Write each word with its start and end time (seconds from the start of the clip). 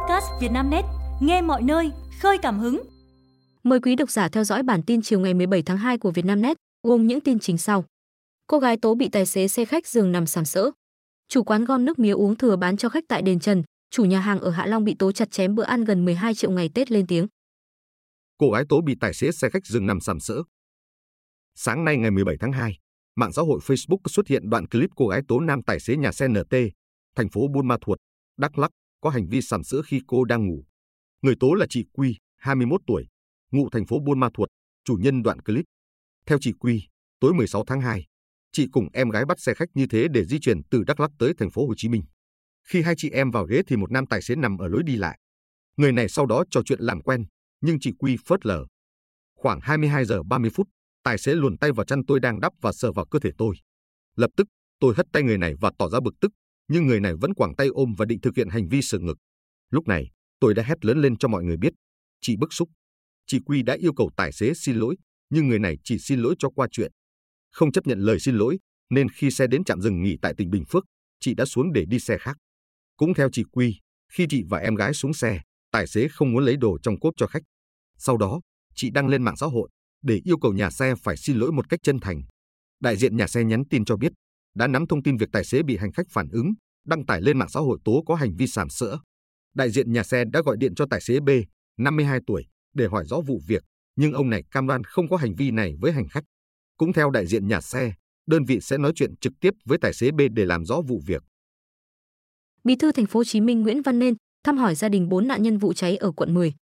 podcast 0.00 0.26
Vietnamnet, 0.40 0.84
nghe 1.20 1.42
mọi 1.42 1.62
nơi, 1.62 1.90
khơi 2.20 2.38
cảm 2.42 2.58
hứng. 2.58 2.82
Mời 3.62 3.80
quý 3.80 3.96
độc 3.96 4.10
giả 4.10 4.28
theo 4.28 4.44
dõi 4.44 4.62
bản 4.62 4.82
tin 4.82 5.02
chiều 5.02 5.20
ngày 5.20 5.34
17 5.34 5.62
tháng 5.62 5.76
2 5.76 5.98
của 5.98 6.10
Vietnamnet, 6.10 6.56
gồm 6.82 7.06
những 7.06 7.20
tin 7.20 7.38
chính 7.38 7.58
sau. 7.58 7.84
Cô 8.46 8.58
gái 8.58 8.76
tố 8.76 8.94
bị 8.94 9.08
tài 9.08 9.26
xế 9.26 9.48
xe 9.48 9.64
khách 9.64 9.86
giường 9.86 10.12
nằm 10.12 10.26
sàm 10.26 10.44
sỡ. 10.44 10.70
Chủ 11.28 11.44
quán 11.44 11.64
gom 11.64 11.84
nước 11.84 11.98
mía 11.98 12.12
uống 12.12 12.36
thừa 12.36 12.56
bán 12.56 12.76
cho 12.76 12.88
khách 12.88 13.04
tại 13.08 13.22
đền 13.22 13.40
Trần, 13.40 13.62
chủ 13.90 14.04
nhà 14.04 14.20
hàng 14.20 14.40
ở 14.40 14.50
Hạ 14.50 14.66
Long 14.66 14.84
bị 14.84 14.94
tố 14.98 15.12
chặt 15.12 15.30
chém 15.30 15.54
bữa 15.54 15.62
ăn 15.62 15.84
gần 15.84 16.04
12 16.04 16.34
triệu 16.34 16.50
ngày 16.50 16.70
Tết 16.74 16.90
lên 16.90 17.06
tiếng. 17.06 17.26
Cô 18.38 18.50
gái 18.50 18.64
tố 18.68 18.80
bị 18.80 18.96
tài 19.00 19.14
xế 19.14 19.32
xe 19.32 19.50
khách 19.50 19.66
dừng 19.66 19.86
nằm 19.86 20.00
sàm 20.00 20.20
sỡ. 20.20 20.42
Sáng 21.54 21.84
nay 21.84 21.96
ngày 21.96 22.10
17 22.10 22.36
tháng 22.40 22.52
2, 22.52 22.78
mạng 23.16 23.32
xã 23.32 23.42
hội 23.42 23.60
Facebook 23.62 23.98
xuất 24.06 24.26
hiện 24.26 24.50
đoạn 24.50 24.66
clip 24.66 24.90
cô 24.96 25.06
gái 25.06 25.20
tố 25.28 25.40
nam 25.40 25.62
tài 25.62 25.80
xế 25.80 25.96
nhà 25.96 26.12
xe 26.12 26.28
NT, 26.28 26.54
thành 27.16 27.28
phố 27.28 27.48
Buôn 27.54 27.68
Ma 27.68 27.76
Thuột, 27.80 27.98
Đắk 28.36 28.58
Lắk 28.58 28.70
có 29.00 29.10
hành 29.10 29.28
vi 29.28 29.42
sàm 29.42 29.64
sỡ 29.64 29.82
khi 29.82 30.00
cô 30.06 30.24
đang 30.24 30.46
ngủ. 30.46 30.64
Người 31.22 31.34
tố 31.40 31.54
là 31.54 31.66
chị 31.70 31.84
Quy, 31.92 32.16
21 32.36 32.80
tuổi, 32.86 33.06
ngụ 33.50 33.68
thành 33.70 33.86
phố 33.86 33.98
Buôn 34.00 34.20
Ma 34.20 34.28
Thuột, 34.34 34.48
chủ 34.84 34.94
nhân 35.00 35.22
đoạn 35.22 35.40
clip. 35.40 35.64
Theo 36.26 36.38
chị 36.40 36.52
Quy, 36.52 36.82
tối 37.20 37.34
16 37.34 37.64
tháng 37.66 37.80
2, 37.80 38.06
chị 38.52 38.66
cùng 38.72 38.88
em 38.92 39.10
gái 39.10 39.24
bắt 39.24 39.40
xe 39.40 39.54
khách 39.54 39.68
như 39.74 39.86
thế 39.86 40.06
để 40.10 40.24
di 40.24 40.38
chuyển 40.40 40.62
từ 40.70 40.84
Đắk 40.84 41.00
Lắk 41.00 41.10
tới 41.18 41.32
thành 41.38 41.50
phố 41.50 41.66
Hồ 41.66 41.74
Chí 41.76 41.88
Minh. 41.88 42.02
Khi 42.68 42.82
hai 42.82 42.94
chị 42.96 43.10
em 43.10 43.30
vào 43.30 43.44
ghế 43.44 43.62
thì 43.66 43.76
một 43.76 43.90
nam 43.90 44.06
tài 44.06 44.22
xế 44.22 44.34
nằm 44.36 44.58
ở 44.58 44.68
lối 44.68 44.82
đi 44.82 44.96
lại. 44.96 45.18
Người 45.76 45.92
này 45.92 46.08
sau 46.08 46.26
đó 46.26 46.44
trò 46.50 46.62
chuyện 46.62 46.80
làm 46.80 47.02
quen, 47.02 47.24
nhưng 47.60 47.80
chị 47.80 47.92
Quy 47.98 48.16
phớt 48.26 48.46
lờ. 48.46 48.66
Khoảng 49.34 49.60
22 49.62 50.04
giờ 50.04 50.22
30 50.22 50.50
phút, 50.54 50.68
tài 51.02 51.18
xế 51.18 51.34
luồn 51.34 51.58
tay 51.58 51.72
vào 51.72 51.86
chăn 51.86 52.06
tôi 52.06 52.20
đang 52.20 52.40
đắp 52.40 52.52
và 52.60 52.72
sờ 52.72 52.92
vào 52.92 53.06
cơ 53.06 53.18
thể 53.18 53.30
tôi. 53.38 53.56
Lập 54.16 54.30
tức, 54.36 54.46
tôi 54.80 54.94
hất 54.96 55.06
tay 55.12 55.22
người 55.22 55.38
này 55.38 55.54
và 55.60 55.70
tỏ 55.78 55.88
ra 55.88 56.00
bực 56.00 56.14
tức, 56.20 56.32
nhưng 56.72 56.86
người 56.86 57.00
này 57.00 57.14
vẫn 57.20 57.34
quẳng 57.34 57.54
tay 57.54 57.66
ôm 57.66 57.94
và 57.98 58.04
định 58.04 58.20
thực 58.20 58.36
hiện 58.36 58.48
hành 58.48 58.68
vi 58.68 58.82
sờ 58.82 58.98
ngực. 58.98 59.18
Lúc 59.70 59.88
này, 59.88 60.10
tôi 60.40 60.54
đã 60.54 60.62
hét 60.62 60.84
lớn 60.84 61.00
lên 61.00 61.18
cho 61.18 61.28
mọi 61.28 61.44
người 61.44 61.56
biết. 61.56 61.72
Chị 62.20 62.36
bức 62.36 62.52
xúc. 62.52 62.68
Chị 63.26 63.40
Quy 63.44 63.62
đã 63.62 63.74
yêu 63.74 63.92
cầu 63.94 64.10
tài 64.16 64.32
xế 64.32 64.52
xin 64.54 64.76
lỗi, 64.76 64.96
nhưng 65.30 65.48
người 65.48 65.58
này 65.58 65.76
chỉ 65.84 65.98
xin 65.98 66.20
lỗi 66.20 66.34
cho 66.38 66.50
qua 66.50 66.68
chuyện. 66.72 66.92
Không 67.52 67.72
chấp 67.72 67.86
nhận 67.86 67.98
lời 67.98 68.20
xin 68.20 68.34
lỗi, 68.34 68.58
nên 68.90 69.08
khi 69.08 69.30
xe 69.30 69.46
đến 69.46 69.64
trạm 69.64 69.80
dừng 69.80 70.02
nghỉ 70.02 70.16
tại 70.22 70.34
tỉnh 70.36 70.50
Bình 70.50 70.64
Phước, 70.64 70.84
chị 71.20 71.34
đã 71.34 71.44
xuống 71.44 71.72
để 71.72 71.84
đi 71.84 71.98
xe 71.98 72.18
khác. 72.18 72.36
Cũng 72.96 73.14
theo 73.14 73.28
chị 73.32 73.44
Quy, 73.52 73.76
khi 74.12 74.26
chị 74.30 74.42
và 74.48 74.58
em 74.58 74.74
gái 74.74 74.94
xuống 74.94 75.14
xe, 75.14 75.40
tài 75.70 75.86
xế 75.86 76.08
không 76.08 76.32
muốn 76.32 76.44
lấy 76.44 76.56
đồ 76.56 76.78
trong 76.82 77.00
cốp 77.00 77.14
cho 77.16 77.26
khách. 77.26 77.42
Sau 77.98 78.16
đó, 78.16 78.40
chị 78.74 78.90
đăng 78.90 79.08
lên 79.08 79.22
mạng 79.22 79.36
xã 79.36 79.46
hội 79.46 79.68
để 80.02 80.20
yêu 80.24 80.38
cầu 80.38 80.52
nhà 80.52 80.70
xe 80.70 80.94
phải 81.02 81.16
xin 81.16 81.36
lỗi 81.36 81.52
một 81.52 81.68
cách 81.68 81.80
chân 81.82 81.98
thành. 82.00 82.22
Đại 82.80 82.96
diện 82.96 83.16
nhà 83.16 83.26
xe 83.26 83.44
nhắn 83.44 83.62
tin 83.70 83.84
cho 83.84 83.96
biết, 83.96 84.12
đã 84.54 84.66
nắm 84.66 84.86
thông 84.86 85.02
tin 85.02 85.16
việc 85.16 85.28
tài 85.32 85.44
xế 85.44 85.62
bị 85.62 85.76
hành 85.76 85.92
khách 85.92 86.06
phản 86.10 86.28
ứng, 86.32 86.52
đăng 86.86 87.06
tải 87.06 87.20
lên 87.20 87.38
mạng 87.38 87.48
xã 87.48 87.60
hội 87.60 87.78
tố 87.84 88.02
có 88.06 88.14
hành 88.14 88.36
vi 88.36 88.46
sàm 88.46 88.68
sỡ. 88.68 88.96
Đại 89.54 89.70
diện 89.70 89.92
nhà 89.92 90.02
xe 90.02 90.24
đã 90.24 90.42
gọi 90.42 90.56
điện 90.60 90.74
cho 90.74 90.86
tài 90.90 91.00
xế 91.00 91.20
B, 91.20 91.28
52 91.78 92.20
tuổi, 92.26 92.44
để 92.74 92.86
hỏi 92.86 93.04
rõ 93.06 93.20
vụ 93.26 93.40
việc, 93.46 93.64
nhưng 93.96 94.12
ông 94.12 94.30
này 94.30 94.42
cam 94.50 94.66
đoan 94.66 94.84
không 94.84 95.08
có 95.08 95.16
hành 95.16 95.34
vi 95.34 95.50
này 95.50 95.74
với 95.80 95.92
hành 95.92 96.08
khách. 96.08 96.24
Cũng 96.76 96.92
theo 96.92 97.10
đại 97.10 97.26
diện 97.26 97.48
nhà 97.48 97.60
xe, 97.60 97.92
đơn 98.26 98.44
vị 98.44 98.60
sẽ 98.60 98.78
nói 98.78 98.92
chuyện 98.94 99.16
trực 99.16 99.32
tiếp 99.40 99.54
với 99.64 99.78
tài 99.78 99.92
xế 99.92 100.10
B 100.10 100.20
để 100.32 100.44
làm 100.44 100.64
rõ 100.64 100.80
vụ 100.80 101.00
việc. 101.06 101.22
Bí 102.64 102.76
thư 102.76 102.92
thành 102.92 103.06
phố 103.06 103.20
Hồ 103.20 103.24
Chí 103.24 103.40
Minh 103.40 103.62
Nguyễn 103.62 103.82
Văn 103.82 103.98
Nên 103.98 104.14
thăm 104.44 104.56
hỏi 104.56 104.74
gia 104.74 104.88
đình 104.88 105.08
4 105.08 105.28
nạn 105.28 105.42
nhân 105.42 105.58
vụ 105.58 105.72
cháy 105.72 105.96
ở 105.96 106.12
quận 106.12 106.34
10. 106.34 106.54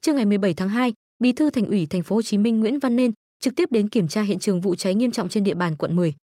Trưa 0.00 0.12
ngày 0.12 0.26
17 0.26 0.54
tháng 0.54 0.68
2, 0.68 0.92
Bí 1.18 1.32
thư 1.32 1.50
Thành 1.50 1.66
ủy 1.66 1.86
Thành 1.86 2.02
phố 2.02 2.16
Hồ 2.16 2.22
Chí 2.22 2.38
Minh 2.38 2.60
Nguyễn 2.60 2.78
Văn 2.78 2.96
Nên 2.96 3.12
trực 3.40 3.56
tiếp 3.56 3.72
đến 3.72 3.88
kiểm 3.88 4.08
tra 4.08 4.22
hiện 4.22 4.38
trường 4.38 4.60
vụ 4.60 4.74
cháy 4.74 4.94
nghiêm 4.94 5.10
trọng 5.10 5.28
trên 5.28 5.44
địa 5.44 5.54
bàn 5.54 5.76
quận 5.76 5.96
10. 5.96 6.14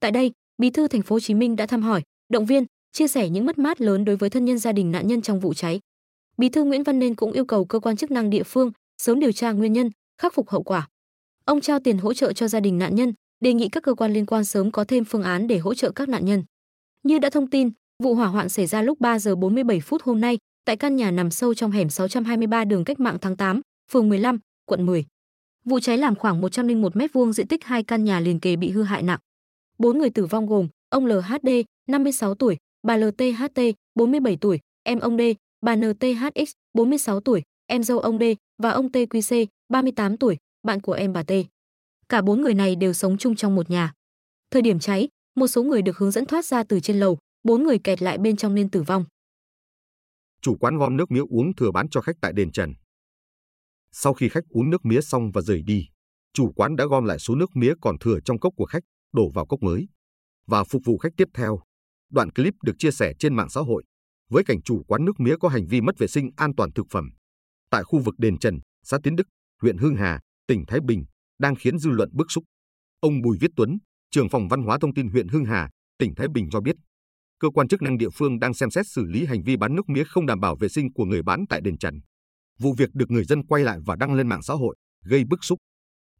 Tại 0.00 0.10
đây, 0.10 0.32
Bí 0.58 0.70
thư 0.70 0.88
Thành 0.88 1.02
phố 1.02 1.14
Hồ 1.14 1.20
Chí 1.20 1.34
Minh 1.34 1.56
đã 1.56 1.66
thăm 1.66 1.82
hỏi, 1.82 2.02
động 2.32 2.46
viên, 2.46 2.64
chia 2.92 3.08
sẻ 3.08 3.28
những 3.28 3.46
mất 3.46 3.58
mát 3.58 3.80
lớn 3.80 4.04
đối 4.04 4.16
với 4.16 4.30
thân 4.30 4.44
nhân 4.44 4.58
gia 4.58 4.72
đình 4.72 4.92
nạn 4.92 5.06
nhân 5.06 5.22
trong 5.22 5.40
vụ 5.40 5.54
cháy. 5.54 5.80
Bí 6.36 6.48
thư 6.48 6.64
Nguyễn 6.64 6.82
Văn 6.82 6.98
Nên 6.98 7.14
cũng 7.14 7.32
yêu 7.32 7.44
cầu 7.44 7.64
cơ 7.64 7.80
quan 7.80 7.96
chức 7.96 8.10
năng 8.10 8.30
địa 8.30 8.42
phương 8.42 8.72
sớm 9.02 9.20
điều 9.20 9.32
tra 9.32 9.52
nguyên 9.52 9.72
nhân, 9.72 9.90
khắc 10.22 10.34
phục 10.34 10.48
hậu 10.48 10.62
quả. 10.62 10.88
Ông 11.44 11.60
trao 11.60 11.80
tiền 11.80 11.98
hỗ 11.98 12.14
trợ 12.14 12.32
cho 12.32 12.48
gia 12.48 12.60
đình 12.60 12.78
nạn 12.78 12.94
nhân, 12.94 13.12
đề 13.40 13.52
nghị 13.52 13.68
các 13.68 13.82
cơ 13.82 13.94
quan 13.94 14.12
liên 14.12 14.26
quan 14.26 14.44
sớm 14.44 14.70
có 14.70 14.84
thêm 14.84 15.04
phương 15.04 15.22
án 15.22 15.46
để 15.46 15.58
hỗ 15.58 15.74
trợ 15.74 15.90
các 15.90 16.08
nạn 16.08 16.24
nhân. 16.24 16.44
Như 17.02 17.18
đã 17.18 17.30
thông 17.30 17.50
tin, 17.50 17.70
vụ 18.02 18.14
hỏa 18.14 18.26
hoạn 18.26 18.48
xảy 18.48 18.66
ra 18.66 18.82
lúc 18.82 19.00
3 19.00 19.18
giờ 19.18 19.36
47 19.36 19.80
phút 19.80 20.02
hôm 20.02 20.20
nay 20.20 20.38
tại 20.64 20.76
căn 20.76 20.96
nhà 20.96 21.10
nằm 21.10 21.30
sâu 21.30 21.54
trong 21.54 21.70
hẻm 21.70 21.88
623 21.90 22.64
đường 22.64 22.84
Cách 22.84 23.00
mạng 23.00 23.18
tháng 23.20 23.36
8, 23.36 23.60
phường 23.90 24.08
15, 24.08 24.38
quận 24.66 24.86
10. 24.86 25.04
Vụ 25.64 25.80
cháy 25.80 25.98
làm 25.98 26.14
khoảng 26.14 26.40
101 26.40 26.96
m2 26.96 27.32
diện 27.32 27.46
tích 27.46 27.64
hai 27.64 27.82
căn 27.82 28.04
nhà 28.04 28.20
liền 28.20 28.40
kề 28.40 28.56
bị 28.56 28.70
hư 28.70 28.82
hại 28.82 29.02
nặng. 29.02 29.18
Bốn 29.78 29.98
người 29.98 30.10
tử 30.10 30.26
vong 30.26 30.46
gồm 30.46 30.68
ông 30.88 31.06
LHD, 31.06 31.48
56 31.88 32.34
tuổi, 32.34 32.56
bà 32.82 32.96
LTHT, 32.96 33.60
47 33.94 34.36
tuổi, 34.40 34.60
em 34.82 34.98
ông 34.98 35.18
D, 35.18 35.20
bà 35.60 35.76
NTHX, 35.76 36.50
46 36.74 37.20
tuổi, 37.20 37.42
em 37.66 37.82
dâu 37.82 37.98
ông 37.98 38.18
D 38.18 38.22
và 38.62 38.70
ông 38.70 38.88
TQC, 38.88 39.46
38 39.68 40.16
tuổi, 40.16 40.36
bạn 40.62 40.80
của 40.80 40.92
em 40.92 41.12
bà 41.12 41.22
T. 41.22 41.32
Cả 42.08 42.22
bốn 42.22 42.40
người 42.40 42.54
này 42.54 42.76
đều 42.76 42.92
sống 42.92 43.18
chung 43.18 43.36
trong 43.36 43.54
một 43.54 43.70
nhà. 43.70 43.92
Thời 44.50 44.62
điểm 44.62 44.78
cháy, 44.78 45.08
một 45.36 45.46
số 45.46 45.62
người 45.62 45.82
được 45.82 45.96
hướng 45.96 46.10
dẫn 46.10 46.26
thoát 46.26 46.44
ra 46.44 46.62
từ 46.64 46.80
trên 46.80 47.00
lầu, 47.00 47.18
bốn 47.42 47.62
người 47.62 47.78
kẹt 47.78 48.02
lại 48.02 48.18
bên 48.18 48.36
trong 48.36 48.54
nên 48.54 48.70
tử 48.70 48.82
vong. 48.82 49.04
Chủ 50.40 50.56
quán 50.60 50.78
gom 50.78 50.96
nước 50.96 51.10
mía 51.10 51.22
uống 51.30 51.54
thừa 51.54 51.70
bán 51.70 51.88
cho 51.88 52.00
khách 52.00 52.16
tại 52.20 52.32
đền 52.32 52.52
Trần. 52.52 52.74
Sau 53.92 54.14
khi 54.14 54.28
khách 54.28 54.44
uống 54.48 54.70
nước 54.70 54.84
mía 54.84 55.00
xong 55.00 55.30
và 55.34 55.40
rời 55.40 55.62
đi, 55.62 55.88
chủ 56.32 56.52
quán 56.56 56.76
đã 56.76 56.84
gom 56.86 57.04
lại 57.04 57.18
số 57.18 57.34
nước 57.34 57.56
mía 57.56 57.72
còn 57.80 57.98
thừa 57.98 58.18
trong 58.24 58.38
cốc 58.38 58.52
của 58.56 58.66
khách, 58.66 58.82
đổ 59.12 59.30
vào 59.30 59.46
cốc 59.46 59.62
mới 59.62 59.88
và 60.46 60.64
phục 60.64 60.82
vụ 60.84 60.98
khách 60.98 61.12
tiếp 61.16 61.28
theo. 61.34 61.60
Đoạn 62.10 62.30
clip 62.30 62.54
được 62.62 62.74
chia 62.78 62.90
sẻ 62.90 63.12
trên 63.18 63.34
mạng 63.34 63.50
xã 63.50 63.60
hội 63.60 63.84
với 64.30 64.44
cảnh 64.44 64.62
chủ 64.62 64.82
quán 64.88 65.04
nước 65.04 65.20
mía 65.20 65.34
có 65.40 65.48
hành 65.48 65.66
vi 65.66 65.80
mất 65.80 65.98
vệ 65.98 66.06
sinh 66.06 66.30
an 66.36 66.54
toàn 66.56 66.72
thực 66.72 66.86
phẩm 66.90 67.10
tại 67.70 67.84
khu 67.84 67.98
vực 67.98 68.14
đền 68.18 68.38
Trần, 68.38 68.58
xã 68.84 68.98
Tiến 69.02 69.16
Đức, 69.16 69.28
huyện 69.62 69.76
Hưng 69.78 69.96
Hà, 69.96 70.20
tỉnh 70.46 70.64
Thái 70.66 70.80
Bình 70.84 71.04
đang 71.38 71.54
khiến 71.54 71.78
dư 71.78 71.90
luận 71.90 72.10
bức 72.12 72.26
xúc. 72.30 72.44
Ông 73.00 73.22
Bùi 73.22 73.38
Viết 73.40 73.50
Tuấn, 73.56 73.78
trưởng 74.10 74.28
phòng 74.28 74.48
văn 74.48 74.62
hóa 74.62 74.78
thông 74.80 74.94
tin 74.94 75.08
huyện 75.08 75.28
Hưng 75.28 75.44
Hà, 75.44 75.70
tỉnh 75.98 76.14
Thái 76.14 76.26
Bình 76.34 76.48
cho 76.50 76.60
biết, 76.60 76.76
cơ 77.40 77.48
quan 77.50 77.68
chức 77.68 77.82
năng 77.82 77.98
địa 77.98 78.10
phương 78.14 78.38
đang 78.38 78.54
xem 78.54 78.70
xét 78.70 78.86
xử 78.86 79.04
lý 79.04 79.26
hành 79.26 79.42
vi 79.42 79.56
bán 79.56 79.74
nước 79.74 79.88
mía 79.88 80.04
không 80.04 80.26
đảm 80.26 80.40
bảo 80.40 80.56
vệ 80.56 80.68
sinh 80.68 80.92
của 80.92 81.04
người 81.04 81.22
bán 81.22 81.44
tại 81.48 81.60
đền 81.60 81.78
Trần. 81.78 82.00
Vụ 82.58 82.74
việc 82.78 82.90
được 82.94 83.10
người 83.10 83.24
dân 83.24 83.46
quay 83.46 83.64
lại 83.64 83.78
và 83.86 83.96
đăng 83.96 84.14
lên 84.14 84.28
mạng 84.28 84.42
xã 84.42 84.54
hội, 84.54 84.76
gây 85.04 85.24
bức 85.24 85.44
xúc. 85.44 85.58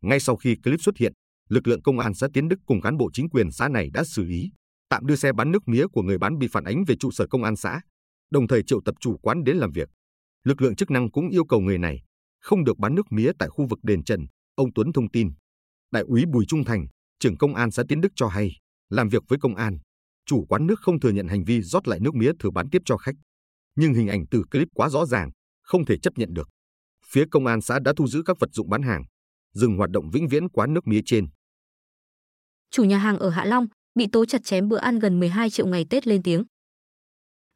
Ngay 0.00 0.20
sau 0.20 0.37
khi 0.37 0.56
clip 0.65 0.81
xuất 0.81 0.97
hiện, 0.97 1.12
lực 1.48 1.66
lượng 1.66 1.82
công 1.82 1.98
an 1.98 2.14
xã 2.14 2.28
Tiến 2.32 2.48
Đức 2.48 2.56
cùng 2.66 2.81
cán 2.81 2.97
bộ 2.97 3.10
chính 3.12 3.28
quyền 3.28 3.50
xã 3.50 3.69
này 3.69 3.91
đã 3.92 4.04
xử 4.04 4.25
lý, 4.25 4.50
tạm 4.88 5.06
đưa 5.06 5.16
xe 5.16 5.32
bán 5.32 5.50
nước 5.53 5.69
mía 5.69 5.86
của 5.92 6.03
người 6.03 6.19
bán 6.19 6.38
bị 6.38 6.48
phản 6.53 6.64
ánh 6.64 6.84
về 6.86 6.97
trụ 7.00 7.10
sở 7.10 7.26
công 7.31 7.44
an 7.44 7.56
xã, 7.56 7.81
đồng 8.31 8.48
thời 8.48 8.62
triệu 8.62 8.81
tập 8.84 8.94
chủ 9.00 9.16
quán 9.16 9.44
đến 9.44 9.56
làm 9.56 9.72
việc. 9.72 9.88
Lực 10.44 10.62
lượng 10.62 10.76
chức 10.76 10.91
năng 10.91 11.10
cũng 11.10 11.28
yêu 11.28 11.44
cầu 11.44 11.60
người 11.60 11.78
này 11.78 12.03
không 12.41 12.64
được 12.64 12.78
bán 12.78 12.94
nước 12.94 13.12
mía 13.12 13.31
tại 13.38 13.48
khu 13.48 13.66
vực 13.66 13.78
đền 13.82 14.04
Trần, 14.04 14.26
ông 14.54 14.72
Tuấn 14.75 14.92
thông 14.92 15.10
tin. 15.10 15.31
Đại 15.92 16.03
úy 16.03 16.25
Bùi 16.32 16.44
Trung 16.48 16.64
Thành, 16.64 16.87
trưởng 17.20 17.37
công 17.37 17.54
an 17.54 17.70
xã 17.70 17.82
Tiến 17.88 18.00
Đức 18.00 18.12
cho 18.16 18.28
hay, 18.28 18.50
làm 18.91 19.08
việc 19.08 19.22
với 19.28 19.38
công 19.38 19.54
an, 19.54 19.78
chủ 20.26 20.44
quán 20.48 20.66
nước 20.66 20.81
không 20.81 21.00
thừa 21.00 21.10
nhận 21.10 21.28
hành 21.28 21.44
vi 21.44 21.62
rót 21.62 21.88
lại 21.88 22.00
nước 22.00 22.14
mía 22.14 22.32
thừa 22.38 22.50
bán 22.50 22.70
tiếp 22.70 22.82
cho 22.84 22.97
khách. 22.97 23.14
Nhưng 23.76 23.94
hình 23.94 24.08
ảnh 24.08 24.25
từ 24.31 24.42
clip 24.50 24.69
quá 24.75 24.88
rõ 24.88 25.06
ràng, 25.06 25.31
không 25.62 25.84
thể 25.84 25.98
chấp 25.98 26.12
nhận 26.16 26.34
được. 26.34 26.48
Phía 27.10 27.25
công 27.31 27.47
an 27.47 27.60
xã 27.60 27.78
đã 27.78 27.92
thu 27.97 28.06
giữ 28.06 28.22
các 28.26 28.37
vật 28.41 28.50
dụng 28.53 28.69
bán 28.70 28.82
hàng, 28.82 29.04
dừng 29.54 29.76
hoạt 29.76 29.91
động 29.91 30.10
vĩnh 30.10 30.28
viễn 30.28 30.48
quán 30.48 30.75
nước 30.75 30.87
mía 30.87 31.00
trên. 31.06 31.26
Chủ 32.70 32.84
nhà 32.84 32.98
hàng 32.98 33.18
ở 33.18 33.30
Hạ 33.30 33.44
Long 33.44 33.66
bị 33.94 34.06
tố 34.06 34.24
chặt 34.24 34.44
chém 34.44 34.68
bữa 34.68 34.76
ăn 34.76 34.98
gần 34.98 35.20
12 35.20 35.50
triệu 35.50 35.66
ngày 35.66 35.86
Tết 35.90 36.06
lên 36.06 36.22
tiếng. 36.22 36.44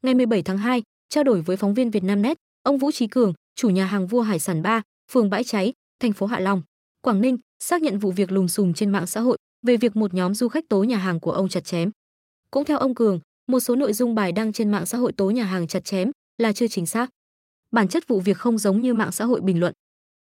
Ngày 0.03 0.15
17 0.15 0.43
tháng 0.43 0.59
2, 0.59 0.83
trao 1.09 1.25
đổi 1.25 1.41
với 1.41 1.57
phóng 1.57 1.75
viên 1.75 1.91
Vietnamnet, 1.91 2.37
ông 2.63 2.79
Vũ 2.79 2.91
Trí 2.91 3.07
Cường, 3.07 3.33
chủ 3.55 3.71
nhà 3.71 3.87
hàng 3.87 4.07
Vua 4.07 4.21
Hải 4.21 4.39
sản 4.39 4.63
3, 4.63 4.83
phường 5.13 5.31
Bãi 5.31 5.45
Cháy, 5.45 5.73
thành 6.01 6.13
phố 6.13 6.27
Hạ 6.27 6.41
Long, 6.41 6.63
Quảng 7.01 7.21
Ninh, 7.21 7.39
xác 7.63 7.83
nhận 7.83 7.99
vụ 7.99 8.11
việc 8.11 8.33
lùm 8.33 8.47
xùm 8.47 8.73
trên 8.73 8.91
mạng 8.91 9.07
xã 9.07 9.21
hội 9.21 9.39
về 9.67 9.77
việc 9.77 9.97
một 9.97 10.15
nhóm 10.15 10.35
du 10.35 10.49
khách 10.49 10.69
tố 10.69 10.85
nhà 10.85 10.97
hàng 10.97 11.21
của 11.21 11.33
ông 11.33 11.49
chặt 11.49 11.65
chém. 11.65 11.91
Cũng 12.51 12.65
theo 12.65 12.79
ông 12.79 12.95
Cường, 12.95 13.21
một 13.47 13.61
số 13.61 13.77
nội 13.77 13.93
dung 13.93 14.15
bài 14.15 14.33
đăng 14.33 14.53
trên 14.53 14.71
mạng 14.71 14.87
xã 14.87 14.99
hội 14.99 15.13
tố 15.13 15.31
nhà 15.31 15.45
hàng 15.45 15.67
chặt 15.67 15.85
chém 15.85 16.11
là 16.39 16.53
chưa 16.53 16.69
chính 16.69 16.87
xác. 16.87 17.11
Bản 17.71 17.89
chất 17.89 18.09
vụ 18.09 18.21
việc 18.21 18.37
không 18.37 18.59
giống 18.59 18.81
như 18.81 18.95
mạng 18.95 19.13
xã 19.13 19.25
hội 19.25 19.41
bình 19.41 19.61
luận. 19.61 19.73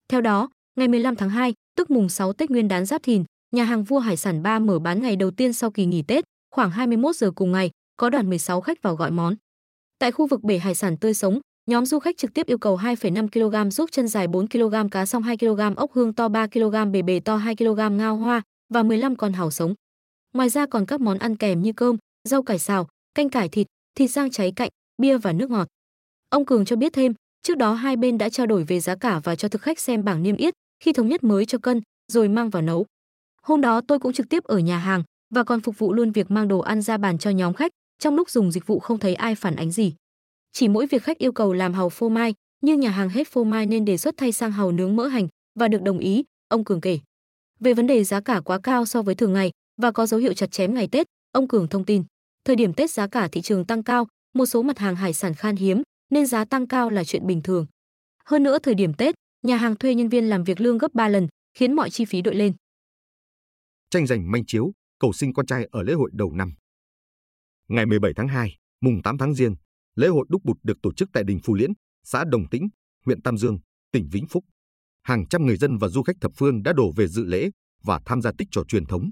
Theo 0.07 0.21
đó, 0.21 0.49
ngày 0.75 0.87
15 0.87 1.15
tháng 1.15 1.29
2, 1.29 1.53
tức 1.75 1.91
mùng 1.91 2.09
6 2.09 2.33
Tết 2.33 2.49
Nguyên 2.49 2.67
đán 2.67 2.85
Giáp 2.85 3.03
Thìn, 3.03 3.23
nhà 3.55 3.63
hàng 3.63 3.83
Vua 3.83 3.99
Hải 3.99 4.17
sản 4.17 4.43
3 4.43 4.59
mở 4.59 4.79
bán 4.79 5.01
ngày 5.01 5.15
đầu 5.15 5.31
tiên 5.31 5.53
sau 5.53 5.71
kỳ 5.71 5.85
nghỉ 5.85 6.01
Tết, 6.01 6.23
khoảng 6.55 6.71
21 6.71 7.15
giờ 7.15 7.31
cùng 7.35 7.51
ngày, 7.51 7.71
có 7.97 8.09
đoàn 8.09 8.29
16 8.29 8.61
khách 8.61 8.81
vào 8.81 8.95
gọi 8.95 9.11
món. 9.11 9.35
Tại 9.99 10.11
khu 10.11 10.27
vực 10.27 10.43
bể 10.43 10.57
hải 10.57 10.75
sản 10.75 10.97
tươi 10.97 11.13
sống, 11.13 11.39
nhóm 11.69 11.85
du 11.85 11.99
khách 11.99 12.17
trực 12.17 12.33
tiếp 12.33 12.47
yêu 12.47 12.57
cầu 12.57 12.77
2,5 12.77 13.27
kg 13.27 13.71
ruốc 13.71 13.91
chân 13.91 14.07
dài 14.07 14.27
4 14.27 14.47
kg 14.47 14.89
cá 14.91 15.05
song 15.05 15.23
2 15.23 15.37
kg 15.37 15.75
ốc 15.75 15.91
hương 15.93 16.13
to 16.13 16.29
3 16.29 16.47
kg 16.47 16.91
bề 16.91 17.01
bề 17.01 17.19
to 17.19 17.35
2 17.35 17.55
kg 17.55 17.97
ngao 17.97 18.15
hoa 18.15 18.41
và 18.73 18.83
15 18.83 19.15
con 19.15 19.33
hàu 19.33 19.51
sống. 19.51 19.73
Ngoài 20.33 20.49
ra 20.49 20.65
còn 20.65 20.85
các 20.85 21.01
món 21.01 21.17
ăn 21.17 21.35
kèm 21.35 21.61
như 21.61 21.73
cơm, 21.73 21.97
rau 22.29 22.43
cải 22.43 22.59
xào, 22.59 22.87
canh 23.15 23.29
cải 23.29 23.49
thịt, 23.49 23.67
thịt 23.95 24.11
rang 24.11 24.31
cháy 24.31 24.51
cạnh, 24.55 24.69
bia 25.01 25.17
và 25.17 25.33
nước 25.33 25.49
ngọt. 25.49 25.67
Ông 26.29 26.45
Cường 26.45 26.65
cho 26.65 26.75
biết 26.75 26.93
thêm, 26.93 27.13
trước 27.43 27.57
đó 27.57 27.73
hai 27.73 27.95
bên 27.95 28.17
đã 28.17 28.29
trao 28.29 28.47
đổi 28.47 28.63
về 28.63 28.79
giá 28.79 28.95
cả 28.95 29.19
và 29.23 29.35
cho 29.35 29.47
thực 29.47 29.61
khách 29.61 29.79
xem 29.79 30.03
bảng 30.03 30.23
niêm 30.23 30.35
yết, 30.35 30.53
khi 30.83 30.93
thống 30.93 31.07
nhất 31.07 31.23
mới 31.23 31.45
cho 31.45 31.57
cân, 31.57 31.81
rồi 32.11 32.27
mang 32.27 32.49
vào 32.49 32.61
nấu. 32.61 32.85
Hôm 33.45 33.61
đó 33.61 33.81
tôi 33.81 33.99
cũng 33.99 34.13
trực 34.13 34.29
tiếp 34.29 34.43
ở 34.43 34.59
nhà 34.59 34.77
hàng 34.77 35.03
và 35.33 35.43
còn 35.43 35.61
phục 35.61 35.79
vụ 35.79 35.93
luôn 35.93 36.11
việc 36.11 36.31
mang 36.31 36.47
đồ 36.47 36.59
ăn 36.59 36.81
ra 36.81 36.97
bàn 36.97 37.17
cho 37.17 37.29
nhóm 37.29 37.53
khách, 37.53 37.71
trong 37.99 38.15
lúc 38.15 38.29
dùng 38.29 38.51
dịch 38.51 38.67
vụ 38.67 38.79
không 38.79 38.99
thấy 38.99 39.15
ai 39.15 39.35
phản 39.35 39.55
ánh 39.55 39.71
gì. 39.71 39.93
Chỉ 40.51 40.67
mỗi 40.67 40.87
việc 40.87 41.03
khách 41.03 41.17
yêu 41.17 41.31
cầu 41.31 41.53
làm 41.53 41.73
hàu 41.73 41.89
phô 41.89 42.09
mai, 42.09 42.33
nhưng 42.61 42.79
nhà 42.79 42.89
hàng 42.89 43.09
hết 43.09 43.27
phô 43.27 43.43
mai 43.43 43.65
nên 43.65 43.85
đề 43.85 43.97
xuất 43.97 44.17
thay 44.17 44.31
sang 44.31 44.51
hàu 44.51 44.71
nướng 44.71 44.95
mỡ 44.95 45.07
hành 45.07 45.27
và 45.59 45.67
được 45.67 45.81
đồng 45.81 45.99
ý, 45.99 46.23
ông 46.47 46.63
Cường 46.63 46.81
kể. 46.81 46.99
Về 47.59 47.73
vấn 47.73 47.87
đề 47.87 48.03
giá 48.03 48.21
cả 48.21 48.41
quá 48.45 48.59
cao 48.63 48.85
so 48.85 49.01
với 49.01 49.15
thường 49.15 49.33
ngày 49.33 49.51
và 49.81 49.91
có 49.91 50.05
dấu 50.05 50.19
hiệu 50.19 50.33
chặt 50.33 50.51
chém 50.51 50.73
ngày 50.73 50.87
Tết, 50.87 51.07
ông 51.31 51.47
Cường 51.47 51.67
thông 51.67 51.85
tin, 51.85 52.03
thời 52.45 52.55
điểm 52.55 52.73
Tết 52.73 52.91
giá 52.91 53.07
cả 53.07 53.27
thị 53.27 53.41
trường 53.41 53.65
tăng 53.65 53.83
cao, 53.83 54.07
một 54.33 54.45
số 54.45 54.61
mặt 54.61 54.79
hàng 54.79 54.95
hải 54.95 55.13
sản 55.13 55.33
khan 55.33 55.55
hiếm 55.55 55.81
nên 56.11 56.25
giá 56.25 56.45
tăng 56.45 56.67
cao 56.67 56.89
là 56.89 57.03
chuyện 57.03 57.27
bình 57.27 57.41
thường. 57.41 57.65
Hơn 58.25 58.43
nữa 58.43 58.59
thời 58.59 58.75
điểm 58.75 58.93
Tết, 58.93 59.15
nhà 59.43 59.57
hàng 59.57 59.75
thuê 59.75 59.95
nhân 59.95 60.09
viên 60.09 60.29
làm 60.29 60.43
việc 60.43 60.61
lương 60.61 60.77
gấp 60.77 60.93
3 60.93 61.07
lần, 61.07 61.27
khiến 61.57 61.73
mọi 61.73 61.89
chi 61.89 62.05
phí 62.05 62.21
đội 62.21 62.35
lên. 62.35 62.53
Tranh 63.89 64.07
giành 64.07 64.31
manh 64.31 64.45
chiếu, 64.45 64.73
cầu 64.99 65.13
sinh 65.13 65.33
con 65.33 65.45
trai 65.45 65.67
ở 65.71 65.83
lễ 65.83 65.93
hội 65.93 66.09
đầu 66.13 66.31
năm. 66.31 66.53
Ngày 67.67 67.85
17 67.85 68.13
tháng 68.15 68.27
2, 68.27 68.57
mùng 68.81 69.01
8 69.03 69.17
tháng 69.17 69.33
Giêng, 69.33 69.55
lễ 69.95 70.07
hội 70.07 70.25
đúc 70.29 70.41
bụt 70.45 70.57
được 70.63 70.77
tổ 70.81 70.93
chức 70.93 71.09
tại 71.13 71.23
đình 71.23 71.39
Phù 71.43 71.55
Liễn, 71.55 71.71
xã 72.03 72.23
Đồng 72.27 72.49
Tĩnh, 72.49 72.67
huyện 73.05 73.21
Tam 73.21 73.37
Dương, 73.37 73.59
tỉnh 73.91 74.09
Vĩnh 74.11 74.27
Phúc. 74.27 74.45
Hàng 75.03 75.27
trăm 75.27 75.45
người 75.45 75.57
dân 75.57 75.77
và 75.77 75.87
du 75.87 76.03
khách 76.03 76.15
thập 76.21 76.31
phương 76.37 76.63
đã 76.63 76.73
đổ 76.73 76.91
về 76.95 77.07
dự 77.07 77.25
lễ 77.25 77.49
và 77.83 77.99
tham 78.05 78.21
gia 78.21 78.31
tích 78.37 78.47
trò 78.51 78.61
truyền 78.67 78.85
thống. 78.85 79.09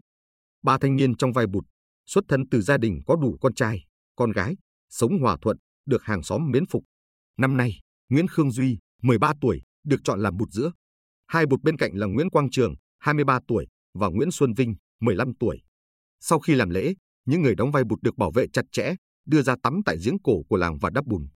Ba 0.64 0.78
thanh 0.78 0.96
niên 0.96 1.16
trong 1.16 1.34
vai 1.34 1.48
bụt, 1.48 1.64
xuất 2.06 2.24
thân 2.28 2.50
từ 2.52 2.62
gia 2.62 2.78
đình 2.78 3.02
có 3.06 3.16
đủ 3.16 3.38
con 3.42 3.54
trai, 3.54 3.86
con 4.16 4.32
gái, 4.32 4.56
sống 4.90 5.20
hòa 5.22 5.38
thuận, 5.42 5.58
được 5.86 6.04
hàng 6.04 6.24
xóm 6.24 6.52
mến 6.52 6.66
phục. 6.66 6.84
Năm 7.38 7.58
nay, 7.58 7.80
Nguyễn 8.10 8.28
Khương 8.28 8.52
Duy, 8.52 8.78
13 9.02 9.34
tuổi, 9.42 9.62
được 9.84 9.98
chọn 10.04 10.20
làm 10.20 10.38
bụt 10.38 10.50
giữa. 10.52 10.72
Hai 11.28 11.46
bụt 11.46 11.62
bên 11.62 11.78
cạnh 11.78 11.92
là 11.94 12.08
Nguyễn 12.08 12.30
Quang 12.30 12.50
Trường, 12.50 12.76
23 13.00 13.40
tuổi, 13.48 13.68
và 13.94 14.08
Nguyễn 14.08 14.32
Xuân 14.32 14.54
Vinh, 14.54 14.76
15 15.02 15.34
tuổi. 15.40 15.62
Sau 16.20 16.40
khi 16.40 16.56
làm 16.56 16.70
lễ, 16.70 16.94
những 17.26 17.42
người 17.42 17.56
đóng 17.56 17.72
vai 17.72 17.84
bụt 17.84 18.02
được 18.02 18.18
bảo 18.18 18.32
vệ 18.32 18.46
chặt 18.54 18.66
chẽ, 18.72 18.96
đưa 19.26 19.42
ra 19.42 19.56
tắm 19.64 19.82
tại 19.86 19.98
giếng 20.06 20.20
cổ 20.24 20.44
của 20.50 20.58
làng 20.58 20.78
và 20.78 20.90
đắp 20.90 21.06
bùn. 21.06 21.28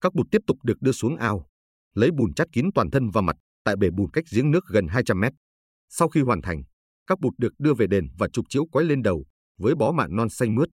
Các 0.00 0.14
bụt 0.14 0.26
tiếp 0.30 0.42
tục 0.46 0.58
được 0.62 0.80
đưa 0.80 0.92
xuống 0.92 1.16
ao, 1.16 1.46
lấy 1.94 2.10
bùn 2.10 2.34
chát 2.34 2.48
kín 2.52 2.64
toàn 2.74 2.90
thân 2.90 3.10
và 3.10 3.20
mặt 3.20 3.36
tại 3.64 3.76
bể 3.76 3.90
bùn 3.90 4.10
cách 4.10 4.24
giếng 4.32 4.50
nước 4.50 4.64
gần 4.68 4.86
200 4.88 5.20
mét. 5.20 5.32
Sau 5.88 6.08
khi 6.08 6.20
hoàn 6.20 6.42
thành, 6.42 6.62
các 7.06 7.20
bụt 7.20 7.34
được 7.38 7.52
đưa 7.58 7.74
về 7.74 7.86
đền 7.86 8.08
và 8.18 8.28
trục 8.32 8.44
chiếu 8.48 8.66
quái 8.66 8.84
lên 8.84 9.02
đầu 9.02 9.24
với 9.58 9.74
bó 9.74 9.92
mạ 9.92 10.06
non 10.10 10.28
xanh 10.28 10.54
mướt. 10.54 10.68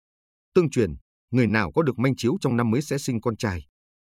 Tương 0.54 0.70
truyền, 0.70 0.94
người 1.30 1.46
nào 1.46 1.72
có 1.72 1.82
được 1.82 1.98
manh 1.98 2.16
chiếu 2.16 2.36
trong 2.40 2.56
năm 2.56 2.70
mới 2.70 2.82
sẽ 2.82 2.98
sinh 2.98 3.20
con 3.20 3.36
trai. 3.36 3.66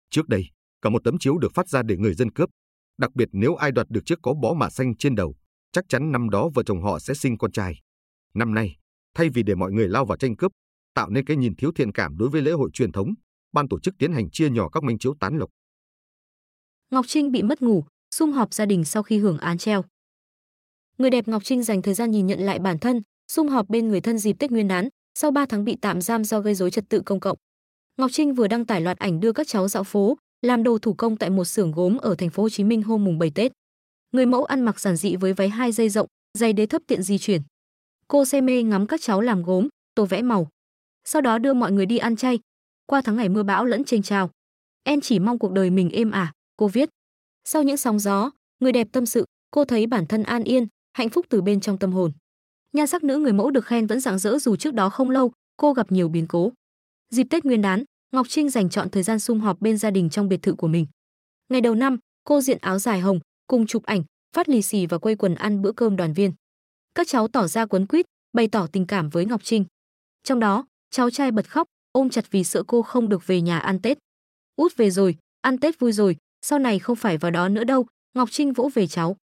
Trước 0.09 0.27
đây, 0.27 0.45
cả 0.81 0.89
một 0.89 1.01
tấm 1.03 1.17
chiếu 1.19 1.37
được 1.37 1.51
phát 1.53 1.69
ra 1.69 1.81
để 1.83 1.97
người 1.97 2.13
dân 2.13 2.31
cướp. 2.31 2.49
Đặc 2.97 3.15
biệt 3.15 3.29
nếu 3.31 3.55
ai 3.55 3.71
đoạt 3.71 3.87
được 3.89 4.01
chiếc 4.05 4.19
có 4.23 4.33
bó 4.33 4.53
mạ 4.53 4.69
xanh 4.69 4.97
trên 4.97 5.15
đầu, 5.15 5.35
chắc 5.75 5.85
chắn 5.89 6.11
năm 6.11 6.29
đó 6.29 6.49
vợ 6.53 6.63
chồng 6.65 6.83
họ 6.83 6.99
sẽ 6.99 7.13
sinh 7.13 7.37
con 7.37 7.51
trai. 7.51 7.73
Năm 8.33 8.53
nay, 8.53 8.75
thay 9.15 9.29
vì 9.29 9.43
để 9.43 9.55
mọi 9.55 9.71
người 9.71 9.87
lao 9.87 10.05
vào 10.05 10.17
tranh 10.17 10.35
cướp, 10.35 10.51
tạo 10.93 11.09
nên 11.09 11.25
cái 11.25 11.37
nhìn 11.37 11.55
thiếu 11.55 11.71
thiện 11.75 11.91
cảm 11.91 12.17
đối 12.17 12.29
với 12.29 12.41
lễ 12.41 12.51
hội 12.51 12.69
truyền 12.73 12.91
thống, 12.91 13.13
ban 13.53 13.67
tổ 13.67 13.79
chức 13.79 13.95
tiến 13.99 14.13
hành 14.13 14.29
chia 14.29 14.49
nhỏ 14.49 14.69
các 14.69 14.83
manh 14.83 14.97
chiếu 14.97 15.15
tán 15.19 15.37
lộc. 15.37 15.49
Ngọc 16.91 17.05
Trinh 17.07 17.31
bị 17.31 17.43
mất 17.43 17.61
ngủ, 17.61 17.83
sum 18.15 18.31
họp 18.31 18.53
gia 18.53 18.65
đình 18.65 18.85
sau 18.85 19.03
khi 19.03 19.17
hưởng 19.17 19.37
án 19.37 19.57
treo. 19.57 19.83
Người 20.97 21.09
đẹp 21.09 21.27
Ngọc 21.27 21.43
Trinh 21.43 21.63
dành 21.63 21.81
thời 21.81 21.93
gian 21.93 22.11
nhìn 22.11 22.27
nhận 22.27 22.39
lại 22.39 22.59
bản 22.59 22.79
thân, 22.79 23.01
sum 23.31 23.47
họp 23.47 23.69
bên 23.69 23.87
người 23.87 24.01
thân 24.01 24.17
dịp 24.17 24.35
Tết 24.39 24.51
Nguyên 24.51 24.67
đán, 24.67 24.89
sau 25.19 25.31
3 25.31 25.45
tháng 25.49 25.63
bị 25.63 25.77
tạm 25.81 26.01
giam 26.01 26.23
do 26.23 26.39
gây 26.39 26.55
rối 26.55 26.71
trật 26.71 26.85
tự 26.89 27.01
công 27.05 27.19
cộng. 27.19 27.37
Ngọc 27.97 28.11
Trinh 28.13 28.33
vừa 28.33 28.47
đăng 28.47 28.65
tải 28.65 28.81
loạt 28.81 28.97
ảnh 28.97 29.19
đưa 29.19 29.31
các 29.31 29.47
cháu 29.47 29.67
dạo 29.67 29.83
phố, 29.83 30.17
làm 30.41 30.63
đồ 30.63 30.77
thủ 30.77 30.93
công 30.93 31.17
tại 31.17 31.29
một 31.29 31.45
xưởng 31.45 31.71
gốm 31.71 31.97
ở 31.97 32.15
thành 32.15 32.29
phố 32.29 32.43
Hồ 32.43 32.49
Chí 32.49 32.63
Minh 32.63 32.81
hôm 32.81 33.03
mùng 33.03 33.19
7 33.19 33.31
Tết. 33.35 33.51
Người 34.15 34.25
mẫu 34.25 34.43
ăn 34.43 34.61
mặc 34.61 34.79
giản 34.79 34.95
dị 34.95 35.15
với 35.15 35.33
váy 35.33 35.49
hai 35.49 35.71
dây 35.71 35.89
rộng, 35.89 36.07
giày 36.37 36.53
đế 36.53 36.65
thấp 36.65 36.81
tiện 36.87 37.03
di 37.03 37.17
chuyển. 37.17 37.41
Cô 38.07 38.25
say 38.25 38.41
mê 38.41 38.63
ngắm 38.63 38.87
các 38.87 39.01
cháu 39.01 39.21
làm 39.21 39.43
gốm, 39.43 39.67
tô 39.95 40.05
vẽ 40.05 40.21
màu. 40.21 40.49
Sau 41.05 41.21
đó 41.21 41.37
đưa 41.37 41.53
mọi 41.53 41.71
người 41.71 41.85
đi 41.85 41.97
ăn 41.97 42.15
chay. 42.15 42.39
Qua 42.85 43.01
tháng 43.01 43.15
ngày 43.15 43.29
mưa 43.29 43.43
bão 43.43 43.65
lẫn 43.65 43.83
chênh 43.83 44.01
trào, 44.01 44.29
em 44.83 45.01
chỉ 45.01 45.19
mong 45.19 45.39
cuộc 45.39 45.51
đời 45.51 45.69
mình 45.69 45.89
êm 45.89 46.11
ả, 46.11 46.33
cô 46.57 46.67
viết. 46.67 46.89
Sau 47.45 47.63
những 47.63 47.77
sóng 47.77 47.99
gió, 47.99 48.31
người 48.59 48.71
đẹp 48.71 48.87
tâm 48.91 49.05
sự, 49.05 49.25
cô 49.51 49.65
thấy 49.65 49.87
bản 49.87 50.05
thân 50.05 50.23
an 50.23 50.43
yên, 50.43 50.67
hạnh 50.93 51.09
phúc 51.09 51.25
từ 51.29 51.41
bên 51.41 51.59
trong 51.59 51.77
tâm 51.77 51.91
hồn. 51.91 52.11
Nhan 52.73 52.87
sắc 52.87 53.03
nữ 53.03 53.17
người 53.17 53.33
mẫu 53.33 53.51
được 53.51 53.65
khen 53.65 53.87
vẫn 53.87 53.99
rạng 53.99 54.19
rỡ 54.19 54.39
dù 54.39 54.55
trước 54.55 54.73
đó 54.73 54.89
không 54.89 55.09
lâu, 55.09 55.31
cô 55.57 55.73
gặp 55.73 55.91
nhiều 55.91 56.09
biến 56.09 56.27
cố. 56.27 56.51
Dịp 57.09 57.27
Tết 57.29 57.45
Nguyên 57.45 57.61
đán, 57.61 57.83
Ngọc 58.11 58.27
Trinh 58.29 58.49
dành 58.49 58.69
chọn 58.69 58.89
thời 58.89 59.03
gian 59.03 59.19
sum 59.19 59.39
họp 59.39 59.61
bên 59.61 59.77
gia 59.77 59.91
đình 59.91 60.09
trong 60.09 60.29
biệt 60.29 60.41
thự 60.41 60.53
của 60.53 60.67
mình. 60.67 60.85
Ngày 61.49 61.61
đầu 61.61 61.75
năm, 61.75 61.97
cô 62.23 62.41
diện 62.41 62.57
áo 62.61 62.79
dài 62.79 62.99
hồng, 62.99 63.19
cùng 63.47 63.67
chụp 63.67 63.83
ảnh, 63.83 64.03
phát 64.35 64.49
lì 64.49 64.61
xì 64.61 64.85
và 64.85 64.97
quây 64.97 65.15
quần 65.15 65.35
ăn 65.35 65.61
bữa 65.61 65.71
cơm 65.71 65.95
đoàn 65.95 66.13
viên. 66.13 66.33
Các 66.95 67.07
cháu 67.07 67.27
tỏ 67.27 67.47
ra 67.47 67.65
quấn 67.65 67.85
quýt, 67.85 68.05
bày 68.33 68.47
tỏ 68.47 68.67
tình 68.67 68.87
cảm 68.87 69.09
với 69.09 69.25
Ngọc 69.25 69.43
Trinh. 69.43 69.65
Trong 70.23 70.39
đó, 70.39 70.65
cháu 70.89 71.09
trai 71.09 71.31
bật 71.31 71.49
khóc, 71.49 71.67
ôm 71.91 72.09
chặt 72.09 72.31
vì 72.31 72.43
sợ 72.43 72.63
cô 72.67 72.81
không 72.81 73.09
được 73.09 73.27
về 73.27 73.41
nhà 73.41 73.59
ăn 73.59 73.81
Tết. 73.81 73.97
Út 74.55 74.77
về 74.77 74.89
rồi, 74.89 75.15
ăn 75.41 75.57
Tết 75.57 75.79
vui 75.79 75.91
rồi, 75.91 76.17
sau 76.41 76.59
này 76.59 76.79
không 76.79 76.95
phải 76.95 77.17
vào 77.17 77.31
đó 77.31 77.49
nữa 77.49 77.63
đâu, 77.63 77.85
Ngọc 78.13 78.31
Trinh 78.31 78.53
vỗ 78.53 78.69
về 78.73 78.87
cháu. 78.87 79.17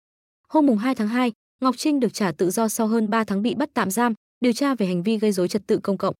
Hôm 0.48 0.66
mùng 0.66 0.78
2 0.78 0.94
tháng 0.94 1.08
2, 1.08 1.32
Ngọc 1.60 1.74
Trinh 1.78 2.00
được 2.00 2.14
trả 2.14 2.32
tự 2.32 2.50
do 2.50 2.68
sau 2.68 2.86
hơn 2.86 3.10
3 3.10 3.24
tháng 3.24 3.42
bị 3.42 3.54
bắt 3.54 3.70
tạm 3.74 3.90
giam, 3.90 4.14
điều 4.40 4.52
tra 4.52 4.74
về 4.74 4.86
hành 4.86 5.02
vi 5.02 5.18
gây 5.18 5.32
rối 5.32 5.48
trật 5.48 5.62
tự 5.66 5.78
công 5.82 5.98
cộng. 5.98 6.14